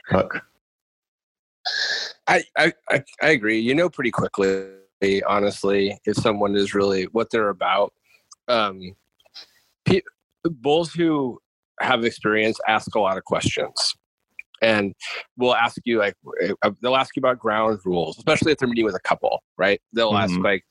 [0.09, 0.43] Cuck?
[2.27, 3.59] I, I, I, I agree.
[3.59, 7.93] You know pretty quickly, honestly, if someone is really what they're about.
[8.49, 8.95] Um,
[9.85, 10.01] pe-
[10.43, 11.39] bulls who
[11.79, 13.95] have experience ask a lot of questions
[14.61, 14.93] and
[15.37, 16.15] we'll ask you like
[16.63, 19.79] uh, they'll ask you about ground rules especially if they're meeting with a couple right
[19.93, 20.43] they'll ask Mhm.
[20.43, 20.63] like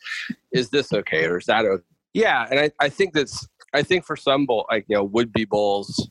[0.53, 1.83] is this okay or is that okay
[2.15, 5.33] yeah and i, I think that's i think for some bull like you know would
[5.33, 6.11] be bulls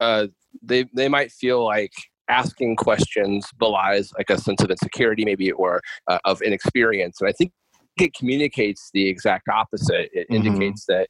[0.00, 0.26] uh
[0.62, 1.92] they they might feel like
[2.28, 7.32] asking questions belies like a sense of insecurity maybe or uh, of inexperience and i
[7.32, 7.52] think
[8.00, 10.36] it communicates the exact opposite it Mhm.
[10.36, 11.08] indicates that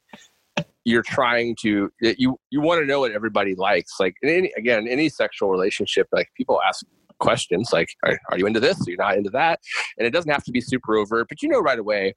[0.84, 5.08] you're trying to you you want to know what everybody likes like any, again any
[5.08, 6.84] sexual relationship like people ask
[7.18, 8.86] questions like are, are you into this?
[8.86, 9.60] Are you not into that?
[9.96, 12.14] And it doesn't have to be super overt but you know right away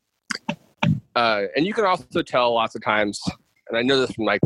[1.15, 3.19] uh, and you can also tell lots of times
[3.69, 4.41] and i know this from like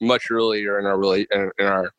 [0.00, 1.90] much earlier in our really in, in our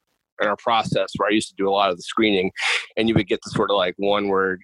[0.41, 2.51] in our process where i used to do a lot of the screening
[2.97, 4.61] and you would get the sort of like one word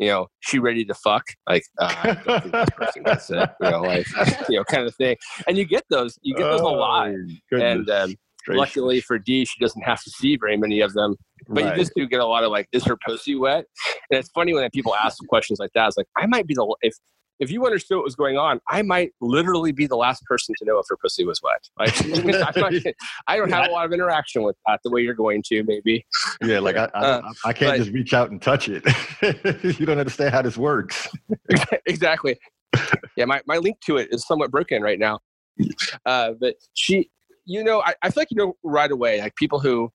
[0.00, 1.22] you know, she ready to fuck?
[1.48, 4.06] Like, uh, I don't think this person gets it, you know, like,
[4.48, 5.16] you know, kind of thing.
[5.46, 7.10] And you get those, you get those a lot.
[7.52, 8.14] Oh, And um,
[8.48, 11.16] luckily for D, she doesn't have to see very many of them.
[11.48, 11.76] But Right.
[11.76, 13.66] you just do get a lot of like, is her pussy wet?
[14.10, 15.88] And it's funny when people ask questions like that.
[15.88, 16.94] It's like, I might be the if
[17.40, 20.64] if you understood what was going on, I might literally be the last person to
[20.66, 21.68] know if her pussy was wet.
[21.78, 22.24] Like,
[22.56, 22.56] not,
[23.26, 26.06] I don't have a lot of interaction with that the way you're going to, maybe.
[26.42, 28.84] Yeah, like I, I, uh, I can't but, just reach out and touch it.
[29.80, 31.08] you don't understand how this works.
[31.86, 32.38] exactly.
[33.16, 35.20] Yeah, my, my link to it is somewhat broken right now.
[36.04, 37.10] Uh, but she,
[37.46, 39.90] you know, I, I feel like you know right away, like people who,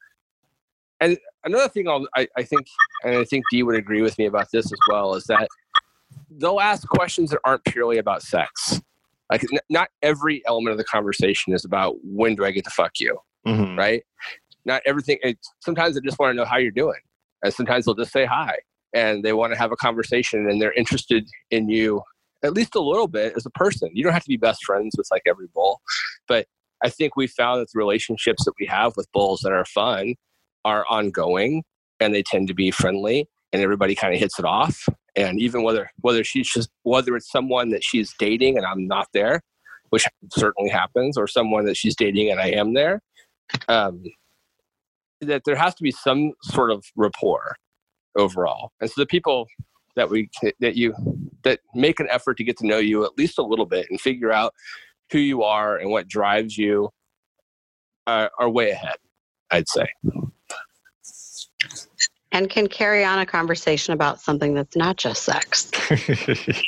[1.00, 2.66] and another thing I'll, I, I think,
[3.04, 5.48] and I think D would agree with me about this as well, is that
[6.30, 8.82] they'll ask questions that aren't purely about sex.
[9.32, 12.70] Like, n- not every element of the conversation is about when do I get to
[12.70, 13.78] fuck you, mm-hmm.
[13.78, 14.04] right?
[14.66, 15.18] Not everything.
[15.22, 17.00] It, sometimes they just want to know how you're doing,
[17.44, 18.58] and sometimes they'll just say hi,
[18.94, 22.02] and they want to have a conversation, and they're interested in you
[22.44, 23.90] at least a little bit as a person.
[23.94, 25.82] You don't have to be best friends with like every bull,
[26.28, 26.46] but
[26.84, 30.16] I think we found that the relationships that we have with bulls that are fun
[30.64, 31.64] are ongoing
[32.00, 35.64] and they tend to be friendly and everybody kind of hits it off and even
[35.64, 39.42] whether whether she's just whether it's someone that she's dating and i'm not there
[39.90, 43.02] which certainly happens or someone that she's dating and i am there
[43.68, 44.04] um,
[45.22, 47.56] that there has to be some sort of rapport
[48.16, 48.72] overall.
[48.82, 49.48] And so the people
[49.96, 50.94] that we that you
[51.44, 54.00] that make an effort to get to know you at least a little bit and
[54.00, 54.54] figure out
[55.12, 56.90] who you are and what drives you
[58.08, 58.98] are, are way ahead
[59.52, 59.88] i'd say
[62.36, 65.72] and can carry on a conversation about something that's not just sex.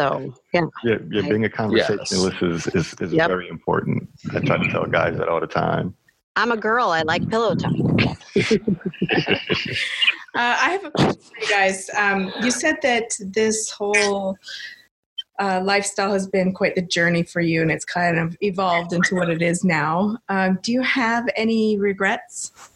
[0.00, 0.62] so yeah.
[0.82, 2.66] Yeah, yeah being a conversationalist yes.
[2.66, 3.28] is, is, is yep.
[3.28, 4.08] very important.
[4.34, 5.94] I try to tell guys that all the time.
[6.36, 6.88] I'm a girl.
[6.88, 7.74] I like pillow talk.
[7.76, 8.14] uh,
[10.34, 11.90] I have a question for you guys.
[11.94, 14.38] Um, you said that this whole
[15.38, 19.16] uh, lifestyle has been quite the journey for you, and it's kind of evolved into
[19.16, 20.16] what it is now.
[20.30, 22.69] Um, do you have any regrets?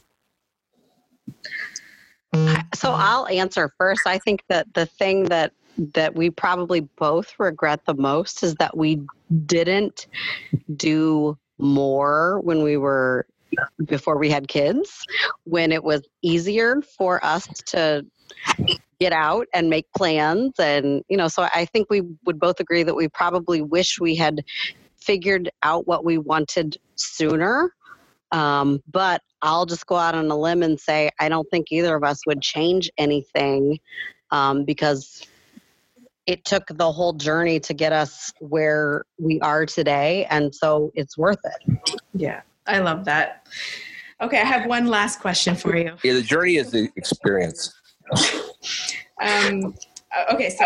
[2.35, 2.75] Mm.
[2.75, 4.03] So I'll answer first.
[4.07, 5.53] I think that the thing that
[5.95, 9.01] that we probably both regret the most is that we
[9.47, 10.07] didn't
[10.77, 13.27] do more when we were
[13.85, 15.05] before we had kids
[15.45, 18.05] when it was easier for us to
[18.99, 22.83] get out and make plans and you know so i think we would both agree
[22.83, 24.43] that we probably wish we had
[24.97, 27.73] figured out what we wanted sooner
[28.35, 31.95] um, but I'll just go out on a limb and say I don't think either
[31.95, 33.79] of us would change anything
[34.33, 35.25] um, because
[36.27, 40.27] it took the whole journey to get us where we are today.
[40.31, 42.01] And so it's worth it.
[42.13, 43.47] Yeah, I love that.
[44.21, 45.97] Okay, I have one last question for you.
[46.03, 47.73] Yeah, the journey is the experience.
[49.21, 49.75] um,
[50.31, 50.65] okay, so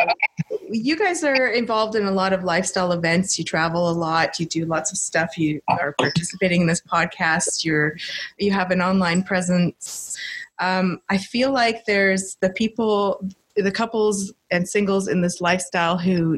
[0.71, 3.39] you guys are involved in a lot of lifestyle events.
[3.39, 4.39] You travel a lot.
[4.39, 5.39] You do lots of stuff.
[5.39, 7.65] You are participating in this podcast.
[7.65, 7.97] You're
[8.39, 10.17] you have an online presence.
[10.59, 13.25] Um, I feel like there's the people,
[13.57, 16.37] the couples and singles in this lifestyle who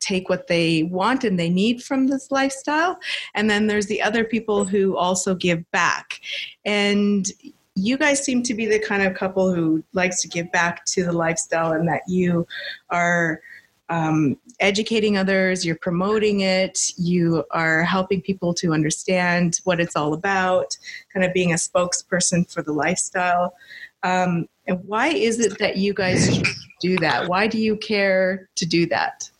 [0.00, 2.98] take what they want and they need from this lifestyle
[3.36, 6.20] and then there's the other people who also give back
[6.64, 7.30] and
[7.74, 11.04] you guys seem to be the kind of couple who likes to give back to
[11.04, 12.46] the lifestyle and that you
[12.90, 13.40] are
[13.88, 20.14] um, educating others, you're promoting it, you are helping people to understand what it's all
[20.14, 20.76] about,
[21.12, 23.54] kind of being a spokesperson for the lifestyle.
[24.02, 26.40] Um, and why is it that you guys
[26.80, 27.28] do that?
[27.28, 29.30] Why do you care to do that?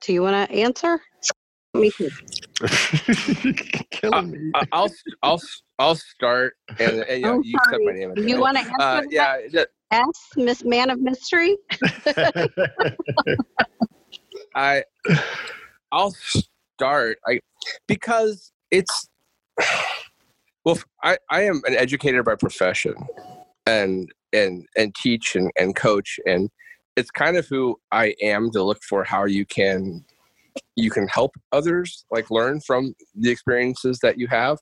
[0.00, 1.00] Do you want to answer?
[1.74, 2.10] Me too.
[3.90, 4.50] Killing me.
[4.54, 4.88] Uh, I'll
[5.22, 5.40] I'll
[5.78, 8.14] I'll start and, and you, know, you said my name.
[8.16, 8.80] You want to answer?
[8.80, 9.64] Uh, yeah.
[9.90, 11.56] Ask Miss Man of Mystery.
[14.54, 14.84] I
[15.92, 17.18] I'll start.
[17.26, 17.40] I
[17.86, 19.08] because it's
[20.64, 22.94] well I, I am an educator by profession
[23.66, 26.50] and and and teach and, and coach and
[26.96, 30.04] it's kind of who I am to look for how you can
[30.76, 34.58] you can help others like learn from the experiences that you have.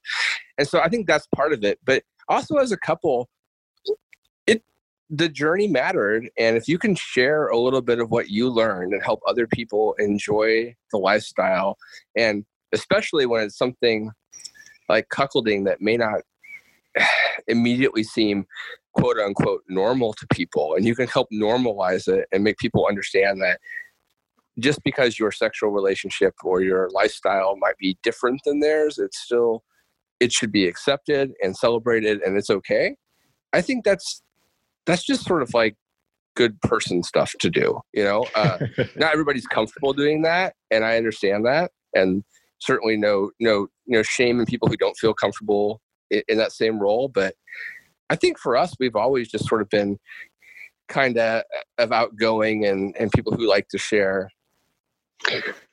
[0.58, 1.78] And so i think that's part of it.
[1.84, 3.28] But also as a couple
[4.46, 4.62] it
[5.10, 6.30] the journey mattered.
[6.38, 9.46] And if you can share a little bit of what you learned and help other
[9.46, 11.76] people enjoy the lifestyle
[12.16, 14.10] and especially when it's something
[14.88, 16.20] like cuckolding that may not
[17.48, 18.44] immediately seem
[18.94, 23.40] quote unquote normal to people and you can help normalize it and make people understand
[23.40, 23.58] that
[24.58, 29.64] just because your sexual relationship or your lifestyle might be different than theirs, it's still
[30.20, 32.96] it should be accepted and celebrated and it's okay.
[33.52, 34.22] I think that's
[34.86, 35.76] that's just sort of like
[36.36, 38.26] good person stuff to do, you know.
[38.34, 38.58] Uh,
[38.96, 42.24] not everybody's comfortable doing that, and I understand that, and
[42.58, 46.78] certainly no no no shame in people who don't feel comfortable in, in that same
[46.78, 47.08] role.
[47.08, 47.34] But
[48.10, 49.98] I think for us, we've always just sort of been
[50.88, 51.42] kind of
[51.78, 54.30] of outgoing and and people who like to share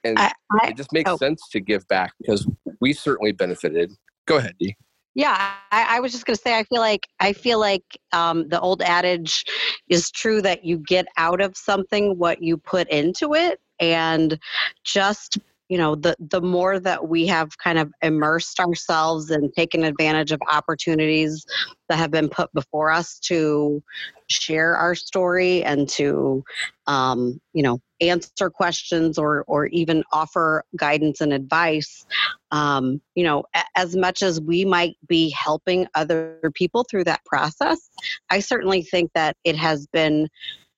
[0.03, 1.17] and I, I, it just makes oh.
[1.17, 2.47] sense to give back because
[2.79, 3.91] we certainly benefited
[4.27, 4.75] go ahead D.
[5.13, 5.35] Yeah,
[5.71, 7.83] I, I was just going to say, I feel like I feel like
[8.13, 9.43] um, the old adage
[9.89, 14.39] is true that you get out of something what you put into it, and
[14.85, 15.37] just
[15.71, 20.33] you know the the more that we have kind of immersed ourselves and taken advantage
[20.33, 21.45] of opportunities
[21.87, 23.81] that have been put before us to
[24.29, 26.43] share our story and to
[26.87, 32.05] um, you know answer questions or or even offer guidance and advice
[32.51, 33.45] um, you know
[33.77, 37.89] as much as we might be helping other people through that process
[38.29, 40.27] i certainly think that it has been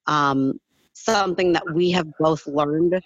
[0.06, 0.60] um,
[0.94, 3.02] something that we have both learned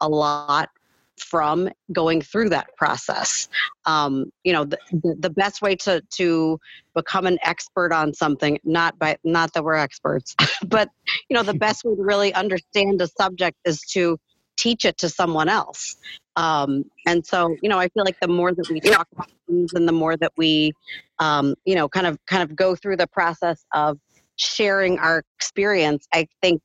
[0.00, 0.68] a lot
[1.18, 3.48] from going through that process.
[3.84, 6.58] Um, you know the, the, best way to to
[6.94, 10.36] become an expert on something not by not that we're experts
[10.66, 10.88] but
[11.28, 14.18] you know the best way to really understand a subject is to
[14.56, 15.96] teach it to someone else.
[16.36, 19.72] Um, and so you know i feel like the more that we talk about things
[19.74, 20.72] and the more that we
[21.18, 23.98] um, you know kind of kind of go through the process of
[24.36, 26.62] sharing our experience i think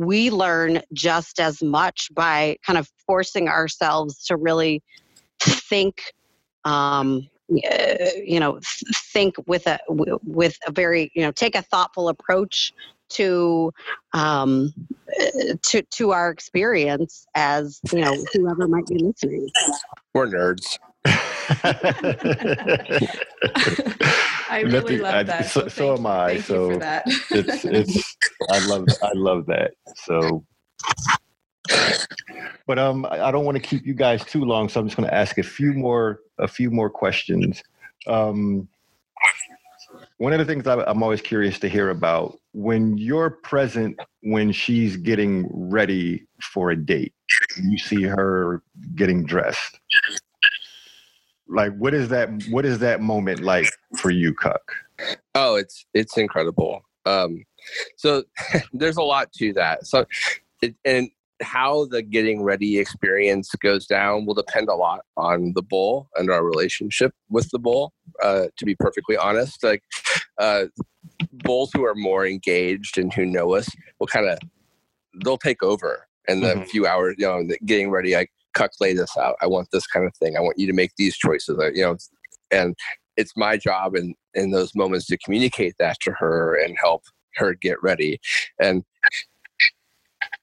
[0.00, 4.82] we learn just as much by kind of forcing ourselves to really
[5.40, 6.02] think
[6.64, 7.94] um, uh,
[8.24, 8.58] you know
[9.12, 12.72] think with a w- with a very you know take a thoughtful approach
[13.10, 13.72] to
[14.14, 14.72] um,
[15.20, 19.48] uh, to to our experience as you know whoever might be listening
[20.14, 20.78] we're nerds
[24.52, 25.46] I really Nothing- love that.
[25.46, 26.06] so- So, so am.
[26.06, 27.02] I, Thank so you for that.
[27.30, 28.09] it's it's
[28.48, 29.72] I love I love that.
[29.94, 30.44] So
[32.66, 35.08] but um I don't want to keep you guys too long, so I'm just gonna
[35.12, 37.62] ask a few more a few more questions.
[38.06, 38.68] Um
[40.18, 44.96] one of the things I'm always curious to hear about when you're present when she's
[44.96, 47.14] getting ready for a date,
[47.62, 48.62] you see her
[48.94, 49.80] getting dressed.
[51.48, 54.72] Like what is that what is that moment like for you, Cuck?
[55.34, 56.82] Oh, it's it's incredible.
[57.06, 57.44] Um,
[57.96, 58.24] so
[58.72, 59.86] there's a lot to that.
[59.86, 60.06] So,
[60.62, 61.10] it, and
[61.42, 66.30] how the getting ready experience goes down will depend a lot on the bull and
[66.30, 67.92] our relationship with the bull.
[68.22, 69.82] Uh, to be perfectly honest, like
[70.38, 70.66] uh,
[71.32, 73.68] bulls who are more engaged and who know us
[73.98, 74.38] will kind of
[75.24, 76.68] they'll take over in the Mhm.
[76.68, 77.14] few hours.
[77.18, 78.16] You know, getting ready.
[78.16, 79.36] I cuck lay this out.
[79.40, 80.36] I want this kind of thing.
[80.36, 81.58] I want you to make these choices.
[81.58, 81.96] uh, You know,
[82.50, 82.76] and
[83.16, 87.02] it's my job in in those moments to communicate that to her and help
[87.36, 88.20] her get ready.
[88.60, 88.84] And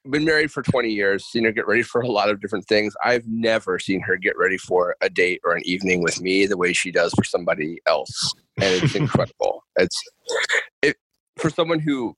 [0.09, 2.95] been married for 20 years seen her get ready for a lot of different things.
[3.03, 6.57] I've never seen her get ready for a date or an evening with me the
[6.57, 8.33] way she does for somebody else.
[8.57, 9.63] And it's incredible.
[9.75, 10.01] It's
[10.81, 10.95] it
[11.37, 12.15] for someone who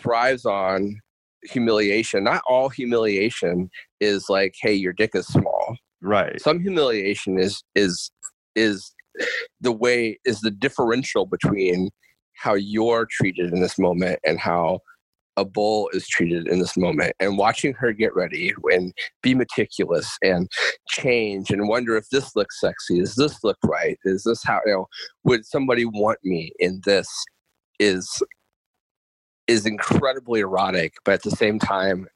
[0.00, 1.00] thrives on
[1.44, 3.70] humiliation not all humiliation
[4.00, 5.76] is like hey your dick is small.
[6.00, 6.40] Right.
[6.40, 8.10] some humiliation is is
[8.54, 8.92] is
[9.60, 11.90] the way is the differential between
[12.38, 14.80] how you're treated in this moment and how
[15.36, 18.92] a bull is treated in this moment and watching her get ready and
[19.22, 20.48] be meticulous and
[20.88, 24.72] change and wonder if this looks sexy does this look right is this how you
[24.72, 24.86] know
[25.22, 27.08] would somebody want me in this
[27.78, 28.20] is
[29.46, 32.08] is incredibly erotic but at the same time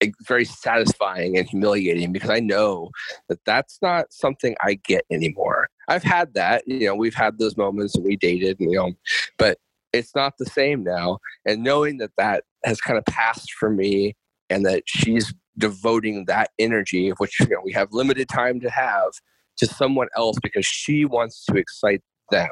[0.00, 2.90] it's very satisfying and humiliating because I know
[3.28, 5.63] that that's not something I get anymore.
[5.88, 8.92] I've had that, you know, we've had those moments and we dated, and, you know,
[9.38, 9.58] but
[9.92, 11.18] it's not the same now.
[11.46, 14.16] And knowing that that has kind of passed for me
[14.50, 19.12] and that she's devoting that energy, which you know we have limited time to have,
[19.58, 22.50] to someone else because she wants to excite them,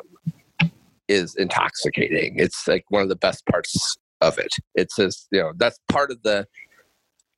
[1.08, 2.36] is intoxicating.
[2.38, 4.54] It's like one of the best parts of it.
[4.74, 6.46] It's just you know that's part of the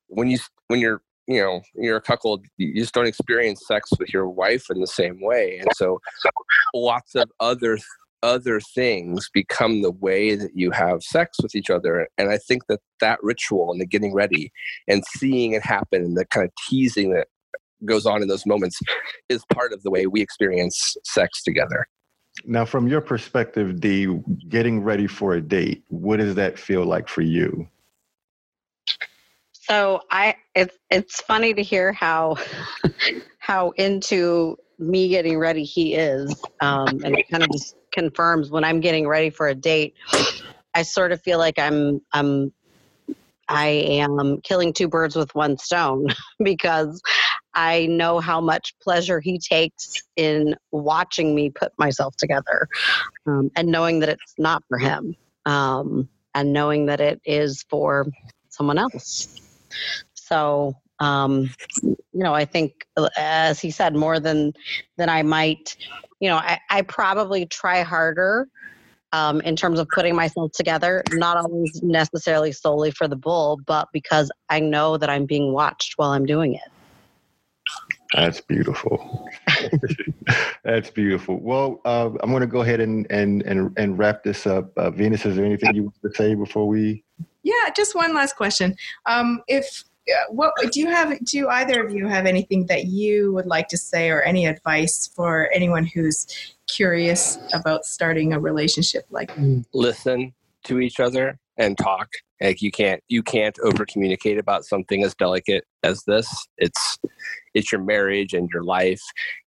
[0.07, 4.13] when you when you're you know you're a cuckold you just don't experience sex with
[4.13, 5.57] your wife in the same way.
[5.59, 5.99] And so
[6.73, 7.77] lots of other
[8.23, 12.07] other things become the way that you have sex with each other.
[12.17, 14.51] And i think that that ritual and the getting ready
[14.87, 17.27] and seeing it happen and the kind of teasing that
[17.83, 18.79] goes on in those moments
[19.29, 21.87] is part of the way we experience sex together.
[22.43, 24.19] Now, from your perspective, D,
[24.49, 27.67] getting ready for a date, what does that feel like for you?
[29.67, 32.37] So I it's it's funny to hear how
[33.39, 38.63] how into me getting ready he is, um, and it kind of just confirms when
[38.63, 39.95] I'm getting ready for a date.
[40.75, 42.53] I sort of feel like I'm I'm
[43.47, 46.07] I am killing two birds with one stone
[46.43, 47.01] because
[47.55, 52.67] I know how much pleasure he takes in watching me put myself together,
[53.25, 55.15] um, and knowing that it's not for him.
[55.47, 58.05] Um, and knowing that it is for
[58.49, 59.44] someone else.
[60.13, 61.49] So, um,
[61.83, 62.85] you know, I think,
[63.17, 64.53] as he said, more than
[64.97, 65.75] than I might,
[66.19, 68.47] you know, I, I probably try harder
[69.11, 73.87] um, in terms of putting myself together, not always necessarily solely for the bull, but
[73.93, 76.71] because I know that I'm being watched while I'm doing it.
[78.13, 79.29] That's beautiful.
[80.63, 81.39] That's beautiful.
[81.39, 84.77] Well, uh, I'm going to go ahead and, and and and wrap this up.
[84.77, 87.03] Uh, Venus, is there anything you want to say before we?
[87.45, 88.75] Yeah, just one last question.
[89.05, 91.23] Um, if uh, what do you have?
[91.23, 95.07] Do either of you have anything that you would like to say, or any advice
[95.15, 99.31] for anyone who's curious about starting a relationship like?
[99.73, 102.09] Listen to each other and talk.
[102.41, 106.47] Like you can't you can't over communicate about something as delicate as this.
[106.57, 106.97] It's
[107.53, 109.01] it's your marriage and your life,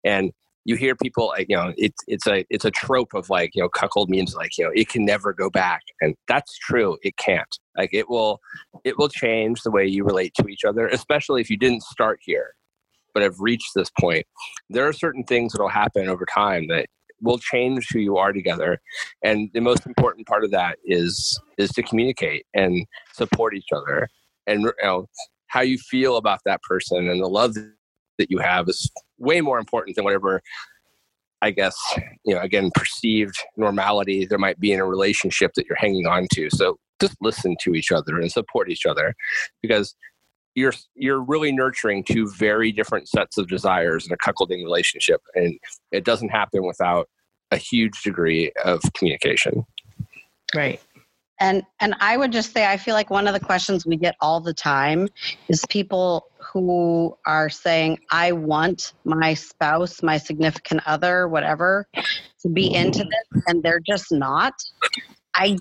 [0.05, 0.33] and
[0.67, 3.63] you hear people like you know it's it's a it's a trope of like you
[3.63, 5.83] know cuckold means like you know it can never go back.
[6.01, 6.99] And that's true.
[7.03, 7.49] It can't.
[7.77, 8.41] Like it will
[8.85, 12.19] it will change the way you relate to each other especially if you didn't start
[12.23, 12.55] here
[13.15, 14.27] but have reached this point.
[14.69, 16.87] There are certain things that will happen over time that
[17.23, 18.79] will change who you are together.
[19.25, 24.09] And the most important part of that is is to communicate and support each other.
[24.47, 25.07] And you know
[25.47, 29.59] how you feel about that person and the love that you have is way more
[29.59, 30.43] important than whatever
[31.43, 31.77] I guess,
[32.25, 36.27] you know, again, perceived normality there might be in a relationship that you're hanging on
[36.33, 36.49] to.
[36.51, 39.15] So just listen to each other and support each other
[39.63, 39.95] because
[40.55, 45.21] you're you're really nurturing two very different sets of desires in a cuckolding relationship.
[45.35, 45.59] And
[45.93, 47.09] it doesn't happen without
[47.51, 49.65] a huge degree of communication.
[50.55, 50.81] Right.
[51.41, 54.15] And and I would just say I feel like one of the questions we get
[54.21, 55.09] all the time
[55.49, 61.87] is people who are saying I want my spouse, my significant other, whatever,
[62.41, 63.09] to be into mm-hmm.
[63.35, 64.55] this and they're just not.
[65.35, 65.59] I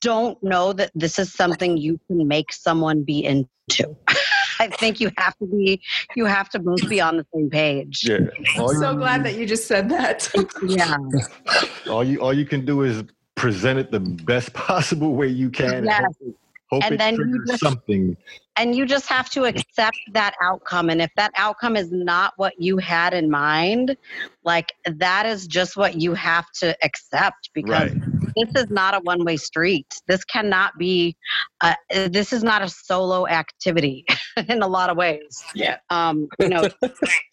[0.00, 3.96] don't know that this is something you can make someone be into.
[4.60, 5.82] I think you have to be
[6.14, 8.04] you have to both be on the same page.
[8.08, 8.18] Yeah.
[8.56, 10.30] I'm so glad that you just said that.
[10.66, 10.96] Yeah.
[11.90, 13.04] All you all you can do is
[13.44, 15.84] present it the best possible way you can.
[15.84, 16.00] Yes.
[16.02, 16.36] Hope,
[16.70, 18.16] hope And it then you just- something.
[18.56, 22.54] and you just have to accept that outcome and if that outcome is not what
[22.58, 23.96] you had in mind
[24.44, 28.34] like that is just what you have to accept because Right.
[28.36, 31.16] this is not a one-way street this cannot be
[31.60, 34.04] uh, this is not a solo activity
[34.48, 35.76] in a lot of ways Yeah.
[35.90, 36.62] um you know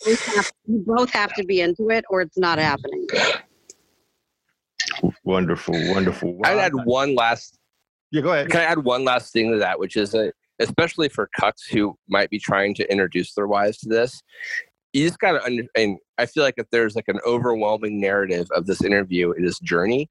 [0.07, 3.05] you have- you both have to be into it or it's not happening
[5.23, 6.39] Wonderful, wonderful.
[6.43, 7.57] I'd add one last
[8.11, 8.49] yeah, go ahead.
[8.49, 11.97] Can I add one last thing to that, which is that especially for cucks who
[12.09, 14.21] might be trying to introduce their wives to this,
[14.93, 15.63] you just got to under.
[15.75, 19.57] And I feel like if there's like an overwhelming narrative of this interview, it is
[19.59, 20.09] journey,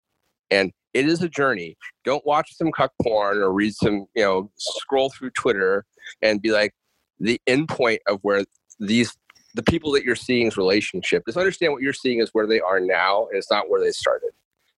[0.50, 1.76] and it is a journey.
[2.04, 5.84] Don't watch some cuck porn or read some, you know, scroll through Twitter
[6.22, 6.72] and be like
[7.18, 8.44] the end point of where
[8.78, 9.14] these
[9.54, 11.24] the people that you're seeing's relationship.
[11.26, 13.90] Just understand what you're seeing is where they are now, and it's not where they
[13.90, 14.30] started.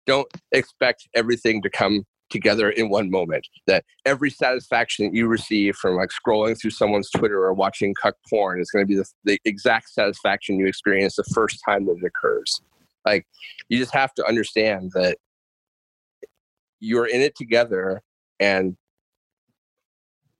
[0.06, 3.47] Don't expect everything to come together in one moment.
[3.66, 8.14] That every satisfaction that you receive from like scrolling through someone's Twitter or watching cuck
[8.28, 11.97] porn is going to be the, the exact satisfaction you experience the first time that
[12.02, 12.60] it occurs.
[13.05, 13.27] Like
[13.68, 15.18] you just have to understand that
[16.81, 18.02] you're in it together
[18.39, 18.77] and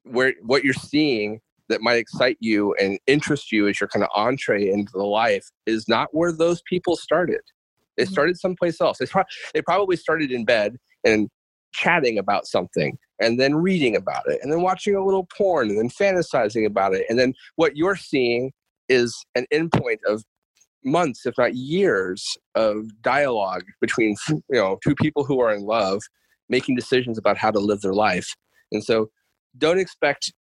[0.05, 4.11] where what you're seeing that might excite you and interest you as your kind of
[4.15, 7.41] entree into the life is not where those people started.
[8.01, 8.13] They Mhm.
[8.13, 8.99] started someplace else.
[8.99, 11.29] They, pro- they probably started in bed and
[11.73, 15.79] chatting about something and then reading about it and then watching a little porn and
[15.79, 17.05] then fantasizing about it.
[17.09, 18.53] And then what you're seeing
[18.89, 20.25] is an endpoint of
[20.83, 26.01] months, if not years, of dialogue between you know two people who are in love
[26.49, 28.35] making decisions about how to live their life.
[28.73, 29.11] And so
[29.59, 30.33] don't expect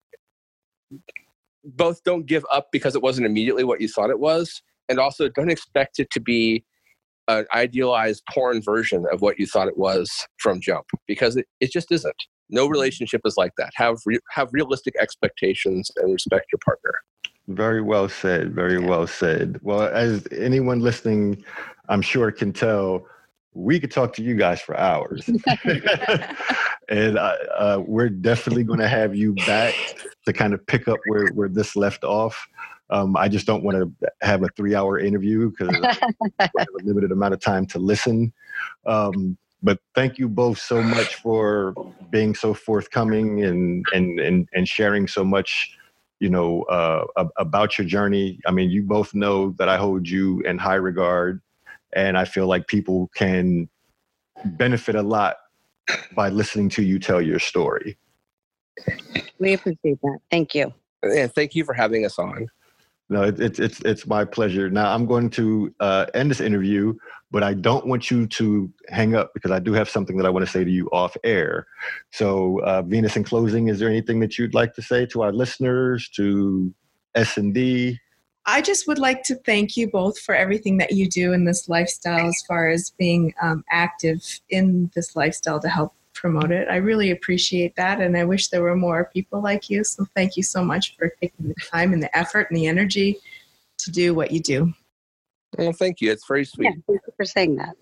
[1.65, 5.29] both don't give up because it wasn't immediately what you thought it was and also
[5.29, 6.65] don't expect it to be
[7.29, 11.71] an idealized porn version of what you thought it was from jump because it, it
[11.71, 12.17] just isn't
[12.51, 16.95] no relationship is like that have re- have realistic expectations and respect your partner
[17.49, 18.55] Very well said.
[18.55, 19.59] Very well said.
[19.63, 21.43] Well, as anyone listening,
[21.89, 23.07] I'm sure can tell,
[23.55, 25.29] we could talk to you guys for hours,
[26.89, 29.75] and uh, uh, we're definitely going to have you back
[30.27, 32.47] to kind of pick up where where this left off.
[32.91, 35.69] Um, I just don't want to have a three hour interview because
[36.41, 38.33] I have a limited amount of time to listen.
[38.87, 41.75] Um, but thank you both so much for
[42.11, 45.77] being so forthcoming and and and, and sharing so much
[46.21, 47.05] you know uh,
[47.37, 51.41] about your journey i mean you both know that i hold you in high regard
[51.93, 53.69] and i feel like people can
[54.45, 55.37] benefit a lot
[56.15, 57.97] by listening to you tell your story.
[59.39, 60.19] We appreciate that.
[60.31, 60.73] Thank you.
[61.03, 62.49] And thank you for having us on.
[63.11, 64.69] No, it, it's it's it's my pleasure.
[64.69, 66.95] Now I'm going to uh, end this interview,
[67.31, 70.31] but I don't want you to hang up because I do have something that I
[70.31, 71.67] want to say to you off air.
[72.11, 75.33] So, uh, Venus, in closing, is there anything that you'd like to say to our
[75.33, 76.73] listeners, to
[77.15, 77.99] S and D?
[78.45, 81.69] I just would like to thank you both for everything that you do in this
[81.69, 86.69] lifestyle, as far as being um, active in this lifestyle to help promote it.
[86.69, 89.85] I really appreciate that, and I wish there were more people like you.
[89.85, 93.19] So thank you so much for taking the time and the effort and the energy
[93.79, 94.73] to do what you do.
[95.57, 96.13] Well, thank you.
[96.13, 96.67] It's very sweet.
[96.67, 97.75] Yeah, thank you for saying that.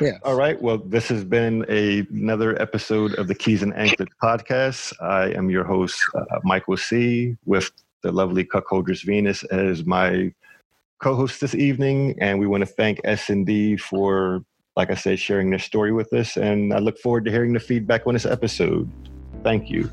[0.00, 0.18] Yeah.
[0.22, 0.60] All right.
[0.60, 4.92] Well, this has been a, another episode of the Keys and Anklets podcast.
[5.00, 7.70] I am your host, uh, Michael C., with
[8.02, 10.32] the lovely Cuckoldress Venus as my
[11.00, 14.44] co-host this evening, and we want to thank S and D for
[14.78, 16.36] like I said, sharing their story with us.
[16.36, 18.88] And I look forward to hearing the feedback on this episode.
[19.42, 19.90] Thank you.